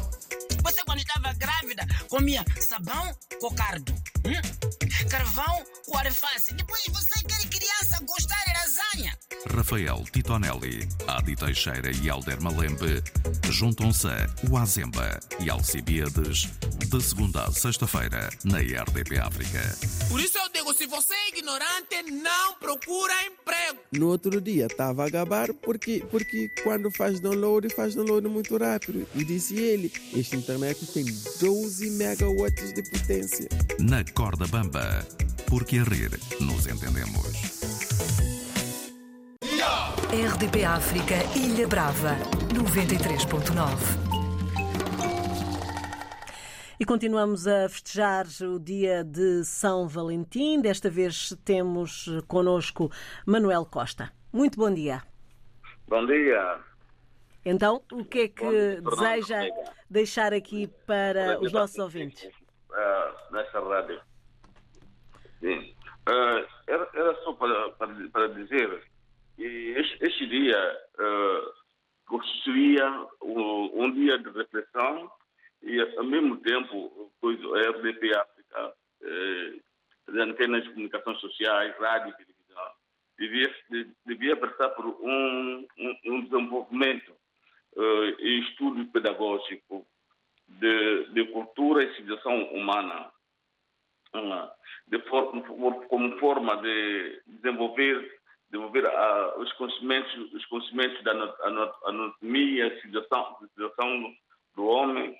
Você, 0.64 0.84
quando 0.86 1.00
estava 1.00 1.34
grávida, 1.34 1.86
comia 2.08 2.44
sabão 2.60 3.16
com 3.40 3.54
cardo, 3.56 3.94
hum? 4.26 5.08
carvão 5.10 5.64
com 5.86 5.98
arefáce. 5.98 6.54
Depois 6.54 6.84
você 6.88 7.24
quer 7.24 7.50
criança 7.50 8.04
gostar 8.06 8.44
de 8.46 8.54
lasanha. 8.54 8.91
Rafael 9.54 10.04
Titonelli, 10.12 10.88
Adi 11.08 11.36
Teixeira 11.36 11.92
e 11.92 12.10
Alder 12.10 12.42
Malembe 12.42 13.02
juntam-se 13.50 14.08
a 14.08 14.28
Oazemba 14.50 15.20
e 15.40 15.50
Alcibiades 15.50 16.48
de 16.88 17.02
segunda 17.02 17.46
a 17.46 17.52
sexta-feira 17.52 18.30
na 18.44 18.60
RDP 18.60 19.18
África. 19.18 19.78
Por 20.10 20.20
isso 20.20 20.38
eu 20.38 20.50
digo, 20.54 20.74
se 20.74 20.86
você 20.86 21.14
é 21.14 21.30
ignorante, 21.30 22.12
não 22.12 22.56
procura 22.56 23.14
emprego. 23.26 23.80
No 23.94 24.08
outro 24.08 24.42
dia 24.42 24.66
estava 24.66 25.06
a 25.06 25.10
gabar 25.10 25.54
porque, 25.54 26.04
porque 26.12 26.50
quando 26.64 26.92
faz 26.92 27.20
download, 27.20 27.70
faz 27.74 27.96
download 27.96 28.28
muito 28.28 28.58
rápido. 28.58 29.08
E 29.16 29.24
disse 29.24 29.56
ele: 29.56 29.92
Este 30.14 30.36
internet 30.36 30.86
tem 30.88 31.06
12 31.40 31.92
megawatts 31.92 32.74
de 32.74 32.84
potência. 32.84 33.48
Na 33.80 34.04
Corda 34.14 34.48
Bamba, 34.48 35.06
porque 35.48 35.78
a 35.78 35.84
rir 35.84 36.20
nos 36.40 36.68
entendemos. 36.68 37.61
RDP 40.14 40.66
África, 40.66 41.16
Ilha 41.38 41.66
Brava, 41.66 42.18
93.9. 42.54 43.56
E 46.78 46.84
continuamos 46.84 47.48
a 47.48 47.70
festejar 47.70 48.26
o 48.42 48.60
dia 48.60 49.06
de 49.06 49.46
São 49.46 49.88
Valentim. 49.88 50.60
Desta 50.60 50.90
vez 50.90 51.34
temos 51.46 52.10
connosco 52.28 52.92
Manuel 53.26 53.66
Costa. 53.66 54.12
Muito 54.34 54.58
bom 54.58 54.74
dia. 54.74 55.02
Bom 55.88 56.06
dia. 56.06 56.60
Então, 57.46 57.82
o 57.94 58.04
que 58.04 58.20
é 58.20 58.28
que 58.28 58.82
deseja 58.82 59.48
deixar 59.90 60.34
aqui 60.34 60.68
para 60.86 61.40
os 61.40 61.54
nossos 61.54 61.80
ouvintes? 61.80 62.30
Ah, 62.74 63.14
nessa 63.32 63.62
rádio. 63.62 64.02
Sim. 65.40 65.74
Ah, 66.06 66.46
era, 66.68 66.90
era 66.96 67.16
só 67.24 67.32
para, 67.32 67.70
para, 67.70 68.10
para 68.12 68.28
dizer 68.34 68.91
que 69.36 69.74
este, 69.78 70.28
dia 70.28 70.58
ah, 71.00 71.52
constituía 72.08 73.08
um, 73.22 73.84
um 73.84 73.92
dia 73.92 74.18
de 74.18 74.30
reflexão 74.32 75.12
e, 75.64 75.80
ao 75.98 76.04
mesmo 76.04 76.38
tempo, 76.38 77.12
a 77.24 77.70
RDP 77.70 78.16
África, 78.16 78.74
eh, 79.04 79.54
as 80.08 80.16
antenas 80.16 80.64
de 80.64 80.70
comunicações 80.72 81.20
sociais, 81.20 81.76
rádio 81.80 82.10
e 82.10 82.26
televisão, 82.26 82.72
devia, 83.18 83.56
de- 83.70 83.88
devia 84.06 84.36
passar 84.36 84.70
por 84.70 84.86
um, 84.88 85.68
um, 85.78 85.98
um 86.06 86.22
desenvolvimento 86.22 87.14
eh, 87.78 88.16
e 88.20 88.40
estudo 88.42 88.86
pedagógico 88.88 89.86
de, 90.48 91.06
de 91.14 91.26
cultura 91.28 91.84
e 91.84 91.96
civilização 91.96 92.44
humana, 92.54 93.12
ah, 94.14 94.52
de 94.88 95.00
for- 95.04 95.32
como 95.88 96.18
forma 96.20 96.58
de 96.58 97.22
desenvolver, 97.28 98.20
desenvolver 98.52 98.86
ah, 98.86 99.36
os 99.38 99.52
conhecimentos, 99.54 100.14
os 100.34 100.46
conhecimentos 100.48 101.02
da 101.04 101.12
anatomia, 101.86 102.80
civilização, 102.82 103.38
civilização 103.40 104.14
do 104.56 104.66
homem, 104.66 105.18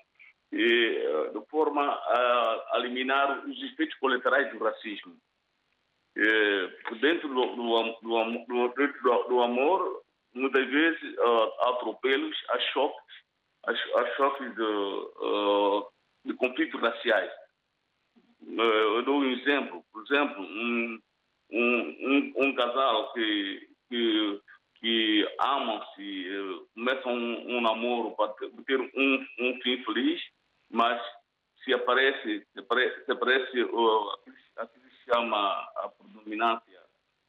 e, 0.52 0.62
eh, 0.62 1.30
de 1.32 1.46
forma 1.46 1.82
a 1.82 2.72
eliminar 2.74 3.42
os 3.46 3.62
efeitos 3.62 3.96
colaterais 3.98 4.52
do 4.52 4.62
racismo. 4.62 5.16
Eh, 6.14 6.70
dentro 7.00 7.28
do, 7.28 7.56
do, 7.56 7.82
do, 8.02 8.68
do, 8.68 9.28
do, 9.28 9.42
amor, 9.42 10.02
muitas 10.34 10.66
vezes 10.68 11.18
ah, 11.18 11.48
há 11.60 11.70
atropelos, 11.70 12.36
há 12.50 12.58
choques, 12.58 13.14
há, 13.66 13.74
cho- 13.74 13.98
há 13.98 14.06
choques 14.16 14.54
de, 14.54 14.62
ah, 15.22 15.88
de 16.26 16.34
conflitos 16.34 16.78
raciais. 16.80 17.32
Eh, 18.46 18.96
eu 18.98 19.02
dou 19.04 19.20
um 19.20 19.30
exemplo. 19.30 19.82
Por 19.90 20.02
exemplo, 20.04 20.42
um, 20.42 21.00
um, 21.52 21.80
um, 22.00 22.32
um 22.36 22.54
casal 22.54 23.12
que, 23.12 23.68
que, 23.88 24.40
que 24.80 25.28
amam-se, 25.38 26.28
eh, 26.28 26.64
começam 26.74 27.12
um, 27.12 27.56
um 27.56 27.60
namoro 27.60 28.12
para 28.16 28.32
ter 28.66 28.80
um, 28.80 29.26
um 29.38 29.60
fim 29.62 29.82
feliz, 29.84 30.20
mas 30.70 31.00
se 31.64 31.72
aparece, 31.74 32.46
se 32.52 32.58
aparece, 32.58 33.04
se 33.04 33.12
aparece 33.12 33.62
uh, 33.62 34.10
aquilo 34.56 34.84
que 34.84 34.96
se 34.96 35.04
chama 35.04 35.52
a 35.76 35.88
predominância 35.90 36.80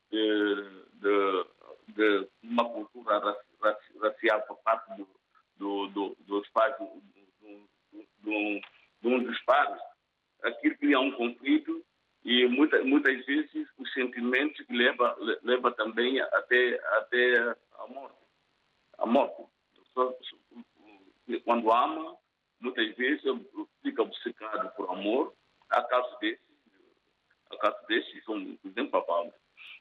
de, 0.10 0.56
de, 0.94 1.46
de 1.90 2.30
uma 2.44 2.66
cultura 2.70 3.20
raci- 3.20 3.58
raci- 3.62 4.00
racial 4.02 4.42
por 4.44 4.58
parte 4.64 4.90
do, 4.98 5.08
do, 5.58 5.88
do, 5.90 6.18
dos 6.22 6.50
pais, 6.50 6.76
do, 6.80 7.02
do, 8.20 8.62
de 9.02 9.08
um 9.08 9.24
dos 9.24 9.40
pais, 9.42 9.80
aquilo 10.44 10.78
cria 10.78 11.00
um 11.00 11.12
conflito 11.12 11.84
e 12.26 12.48
muita, 12.48 12.82
muitas 12.84 13.26
vezes 13.26 13.68
os 13.78 13.92
sentimentos 13.94 14.66
que 14.66 14.74
leva, 14.74 15.16
le- 15.20 15.40
leva 15.44 15.72
também 15.72 16.20
até, 16.22 16.80
até 16.98 17.56
a 17.80 17.88
morte. 17.88 18.18
A 18.98 19.06
morte. 19.06 19.44
Quando 21.44 21.72
ama, 21.72 22.18
muitas 22.60 22.96
vezes 22.96 23.24
fica 23.82 24.02
obcecado 24.02 24.74
por 24.76 24.90
amor. 24.90 25.34
Há 25.70 25.82
casos 25.84 26.18
desses, 26.20 26.44
há 27.52 27.58
casos 27.58 27.86
desses, 27.88 28.24
são 28.24 28.58
desempapados. 28.64 29.34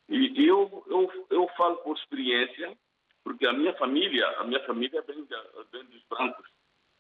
E 0.09 0.41
e 0.41 0.47
eu, 0.49 0.85
eu, 0.89 1.27
eu 1.31 1.49
falo 1.57 1.77
por 1.79 1.97
experiência, 1.97 2.77
porque 3.23 3.47
a 3.47 3.53
minha 3.53 3.75
família, 3.75 4.27
a 4.39 4.45
minha 4.45 4.65
família 4.67 5.01
vem, 5.03 5.25
da- 5.27 5.51
vem 5.71 5.85
dos 5.85 6.03
brancos, 6.05 6.49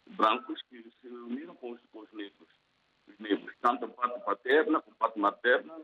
brancos 0.07 0.63
que 0.63 0.83
se 1.01 1.09
uniram 1.09 1.55
com 1.57 1.73
os, 1.73 1.81
com 1.91 2.01
os 2.01 2.13
negros 2.13 2.49
os 3.09 3.57
tanto 3.61 3.85
a 3.85 3.89
parte 3.89 4.21
paterna 4.25 4.81
como 4.81 4.97
a 4.97 4.99
parte 4.99 5.19
materna, 5.19 5.75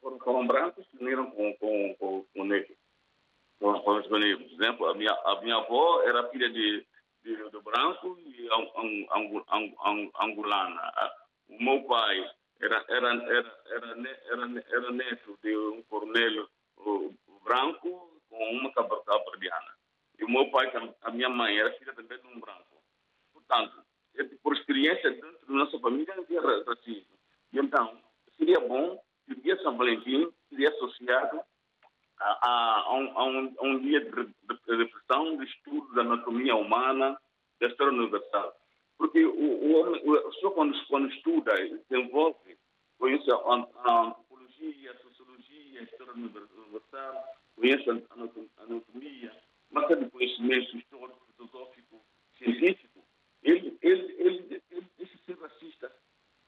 foram, 0.00 0.18
foram 0.18 0.46
brancos 0.46 0.86
se 0.88 0.96
uniram 0.96 1.30
com, 1.30 1.54
com, 1.56 1.94
com, 1.96 2.24
com 2.24 2.44
negros, 2.44 2.76
com, 3.58 3.78
com 3.80 3.98
os. 3.98 4.06
Por 4.06 4.22
exemplo, 4.22 4.88
a 4.88 4.94
minha, 4.94 5.12
a 5.12 5.40
minha 5.42 5.56
avó 5.56 6.02
era 6.02 6.28
filha 6.30 6.48
de, 6.50 6.86
de, 7.24 7.50
de 7.50 7.60
branco 7.60 8.18
e 8.24 8.48
ang, 8.50 8.68
ang, 8.76 9.06
ang, 9.10 9.44
ang, 9.48 9.74
ang, 9.84 10.10
angolana. 10.20 10.92
O 11.48 11.62
meu 11.62 11.82
pai 11.84 12.30
era, 12.60 12.84
era, 12.88 13.12
era, 13.12 13.62
era, 13.66 13.86
era, 14.30 14.64
era 14.70 14.90
neto 14.92 15.38
de 15.42 15.56
um 15.56 15.82
coronel 15.82 16.48
branco 17.44 18.20
com 18.28 18.50
uma 18.50 18.72
cabradiana. 18.72 19.72
E 20.18 20.24
o 20.24 20.30
meu 20.30 20.50
pai, 20.50 20.70
a 21.02 21.10
minha 21.10 21.28
mãe, 21.28 21.58
era 21.58 21.72
filha 21.72 21.92
também 21.94 22.18
de 22.18 22.26
um 22.28 22.40
branco. 22.40 22.82
Portanto, 23.32 23.84
é 24.16 24.24
por 24.42 24.54
experiência 24.54 25.10
da 25.10 25.31
nossa 25.52 25.78
família 25.78 26.14
havia 26.14 26.40
ra- 26.40 26.64
racismo. 26.66 27.06
E 27.52 27.58
então, 27.58 27.98
seria 28.36 28.60
bom 28.60 29.02
que 29.26 29.32
o 29.32 29.40
dia 29.42 29.56
São 29.62 29.76
Valentim 29.76 30.32
seria 30.48 30.70
associado 30.70 31.40
a, 32.18 32.48
a, 32.48 32.80
a 32.86 32.94
um, 32.94 33.18
a 33.18 33.24
um- 33.24 33.54
um 33.62 33.80
dia 33.80 34.00
de, 34.00 34.24
de 34.26 34.76
reflexão, 34.76 35.36
de 35.36 35.44
estudo 35.44 35.92
da 35.94 36.02
anatomia 36.02 36.54
humana, 36.56 37.18
da 37.60 37.66
história 37.68 37.92
universal. 37.92 38.54
Porque 38.98 39.24
o, 39.24 39.34
o 39.34 39.72
homem, 39.80 40.00
o- 40.04 40.30
pessoa 40.30 40.52
quando, 40.54 40.86
quando 40.86 41.08
estuda 41.12 41.60
e 41.60 41.78
desenvolve, 41.88 42.56
conhece 42.98 43.30
a, 43.30 43.34
a 43.34 43.54
antropologia, 44.06 44.92
a 44.92 44.96
sociologia, 44.98 45.80
a 45.80 45.84
história 45.84 46.12
universal, 46.14 47.24
conhece 47.56 47.90
a 47.90 47.92
anatom- 48.14 48.48
a 48.58 48.62
anatomia, 48.62 49.32
uma 49.70 49.86
série 49.88 50.04
de 50.04 50.10
conhecimentos 50.10 50.74
histórico, 50.74 51.26
filosófico, 51.36 52.04
científico, 52.38 53.04
ele, 53.42 53.76
ele, 53.82 54.14
ele, 54.18 54.62
ele 54.70 54.86
deixa 54.98 55.16
de 55.16 55.24
ser 55.24 55.38
racista. 55.38 55.92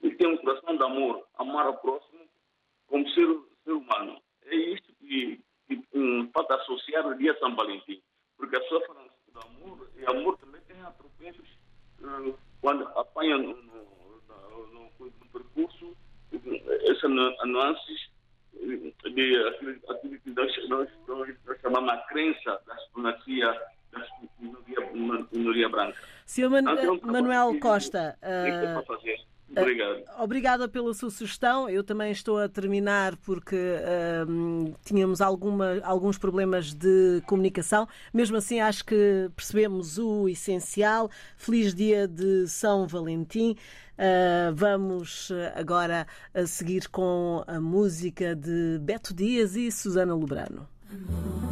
Ele 0.03 0.15
tem 0.17 0.29
um 0.29 0.37
coração 0.37 0.74
de 0.74 0.74
amor, 0.85 1.27
amar 1.39 1.67
ao 1.67 1.77
próximo 1.79 2.21
como 2.87 3.09
ser, 3.11 3.27
ser 3.65 3.73
humano. 3.73 4.21
É 4.47 4.55
isto 4.55 4.93
que, 5.01 5.41
que 5.67 5.83
hum, 5.95 6.27
pode 6.33 6.53
associar 6.53 7.07
o 7.07 7.17
dia 7.17 7.33
de 7.35 7.41
São 7.41 7.55
Valentim. 7.57 8.03
Porque 8.37 8.57
a 8.57 8.61
pessoa 8.61 8.85
fala 8.87 9.05
do 9.33 9.41
amor, 9.41 9.89
e 9.97 10.05
amor 10.07 10.37
também 10.39 10.61
tem 10.63 10.81
atropelos 10.83 11.49
hum, 12.03 12.35
quando 12.61 12.87
apanha 12.89 13.39
no, 13.39 13.49
no, 13.57 13.85
no- 14.29 14.67
no- 14.73 15.11
percurso 15.33 15.97
essas 16.89 17.11
nu- 17.11 17.35
nuances 17.47 18.11
hum, 18.55 18.93
de 19.05 19.37
aquilo, 19.89 20.21
que 20.21 20.31
nós, 20.31 20.69
nós, 20.69 20.89
nós, 21.09 21.61
chamamos 21.61 21.91
a 21.91 21.97
crença 22.09 22.61
da 22.67 22.77
supremacia 22.79 23.53
da 23.93 24.07
minoria, 25.33 25.69
branca. 25.69 25.99
Sr. 26.27 26.51
Man- 26.51 26.73
Então, 26.73 26.95
um 27.03 27.13
Manuel 27.13 27.53
que- 27.53 27.61
Costa, 27.61 28.17
que 28.21 28.27
é 28.27 28.67
ah, 28.67 28.83
para 28.83 28.97
fazer. 28.97 29.21
Obrigado. 29.57 30.03
Obrigada 30.25 30.67
pela 30.67 30.95
sua 30.95 31.11
sugestão. 31.11 31.69
Eu 31.69 31.85
também 31.85 32.11
estou 32.11 32.39
a 32.39 32.49
terminar 32.49 33.15
porque 33.19 33.57
hum, 34.27 34.73
tínhamos 34.83 35.21
alguma, 35.21 35.81
alguns 35.83 36.17
problemas 36.17 36.73
de 36.73 37.23
comunicação. 37.27 37.87
Mesmo 38.11 38.39
assim, 38.39 38.59
acho 38.59 38.87
que 38.87 39.31
percebemos 39.37 39.99
o 39.99 40.27
essencial. 40.27 41.11
Feliz 41.37 41.75
dia 41.75 42.09
de 42.09 42.49
São 42.49 42.87
Valentim. 42.87 43.55
Ah, 43.99 44.51
vamos 44.55 45.31
agora 45.55 46.07
seguir 46.47 46.89
com 46.89 47.45
a 47.47 47.61
música 47.61 48.35
de 48.35 48.79
Beto 48.81 49.13
Dias 49.13 49.57
e 49.57 49.71
Susana 49.71 50.15
Lobrano. 50.15 50.67
Amor. 50.91 51.44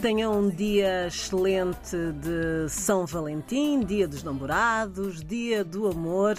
Tenha 0.00 0.30
um 0.30 0.48
dia 0.48 1.08
excelente 1.08 1.96
de 2.12 2.68
São 2.68 3.04
Valentim, 3.04 3.80
dia 3.80 4.06
dos 4.06 4.22
namorados, 4.22 5.24
dia 5.24 5.64
do 5.64 5.88
amor. 5.88 6.36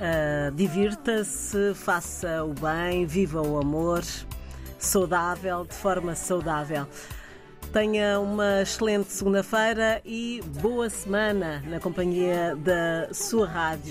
Ah, 0.00 0.50
Divirta-se, 0.54 1.74
faça 1.74 2.42
o 2.42 2.54
bem, 2.54 3.04
viva 3.04 3.42
o 3.42 3.58
amor 3.58 4.02
saudável, 4.78 5.66
de 5.66 5.74
forma 5.74 6.14
saudável. 6.14 6.86
Tenha 7.70 8.18
uma 8.18 8.62
excelente 8.62 9.12
segunda-feira 9.12 10.00
e 10.02 10.40
boa 10.62 10.88
semana 10.88 11.62
na 11.66 11.78
companhia 11.78 12.56
da 12.56 13.12
sua 13.12 13.46
rádio. 13.46 13.78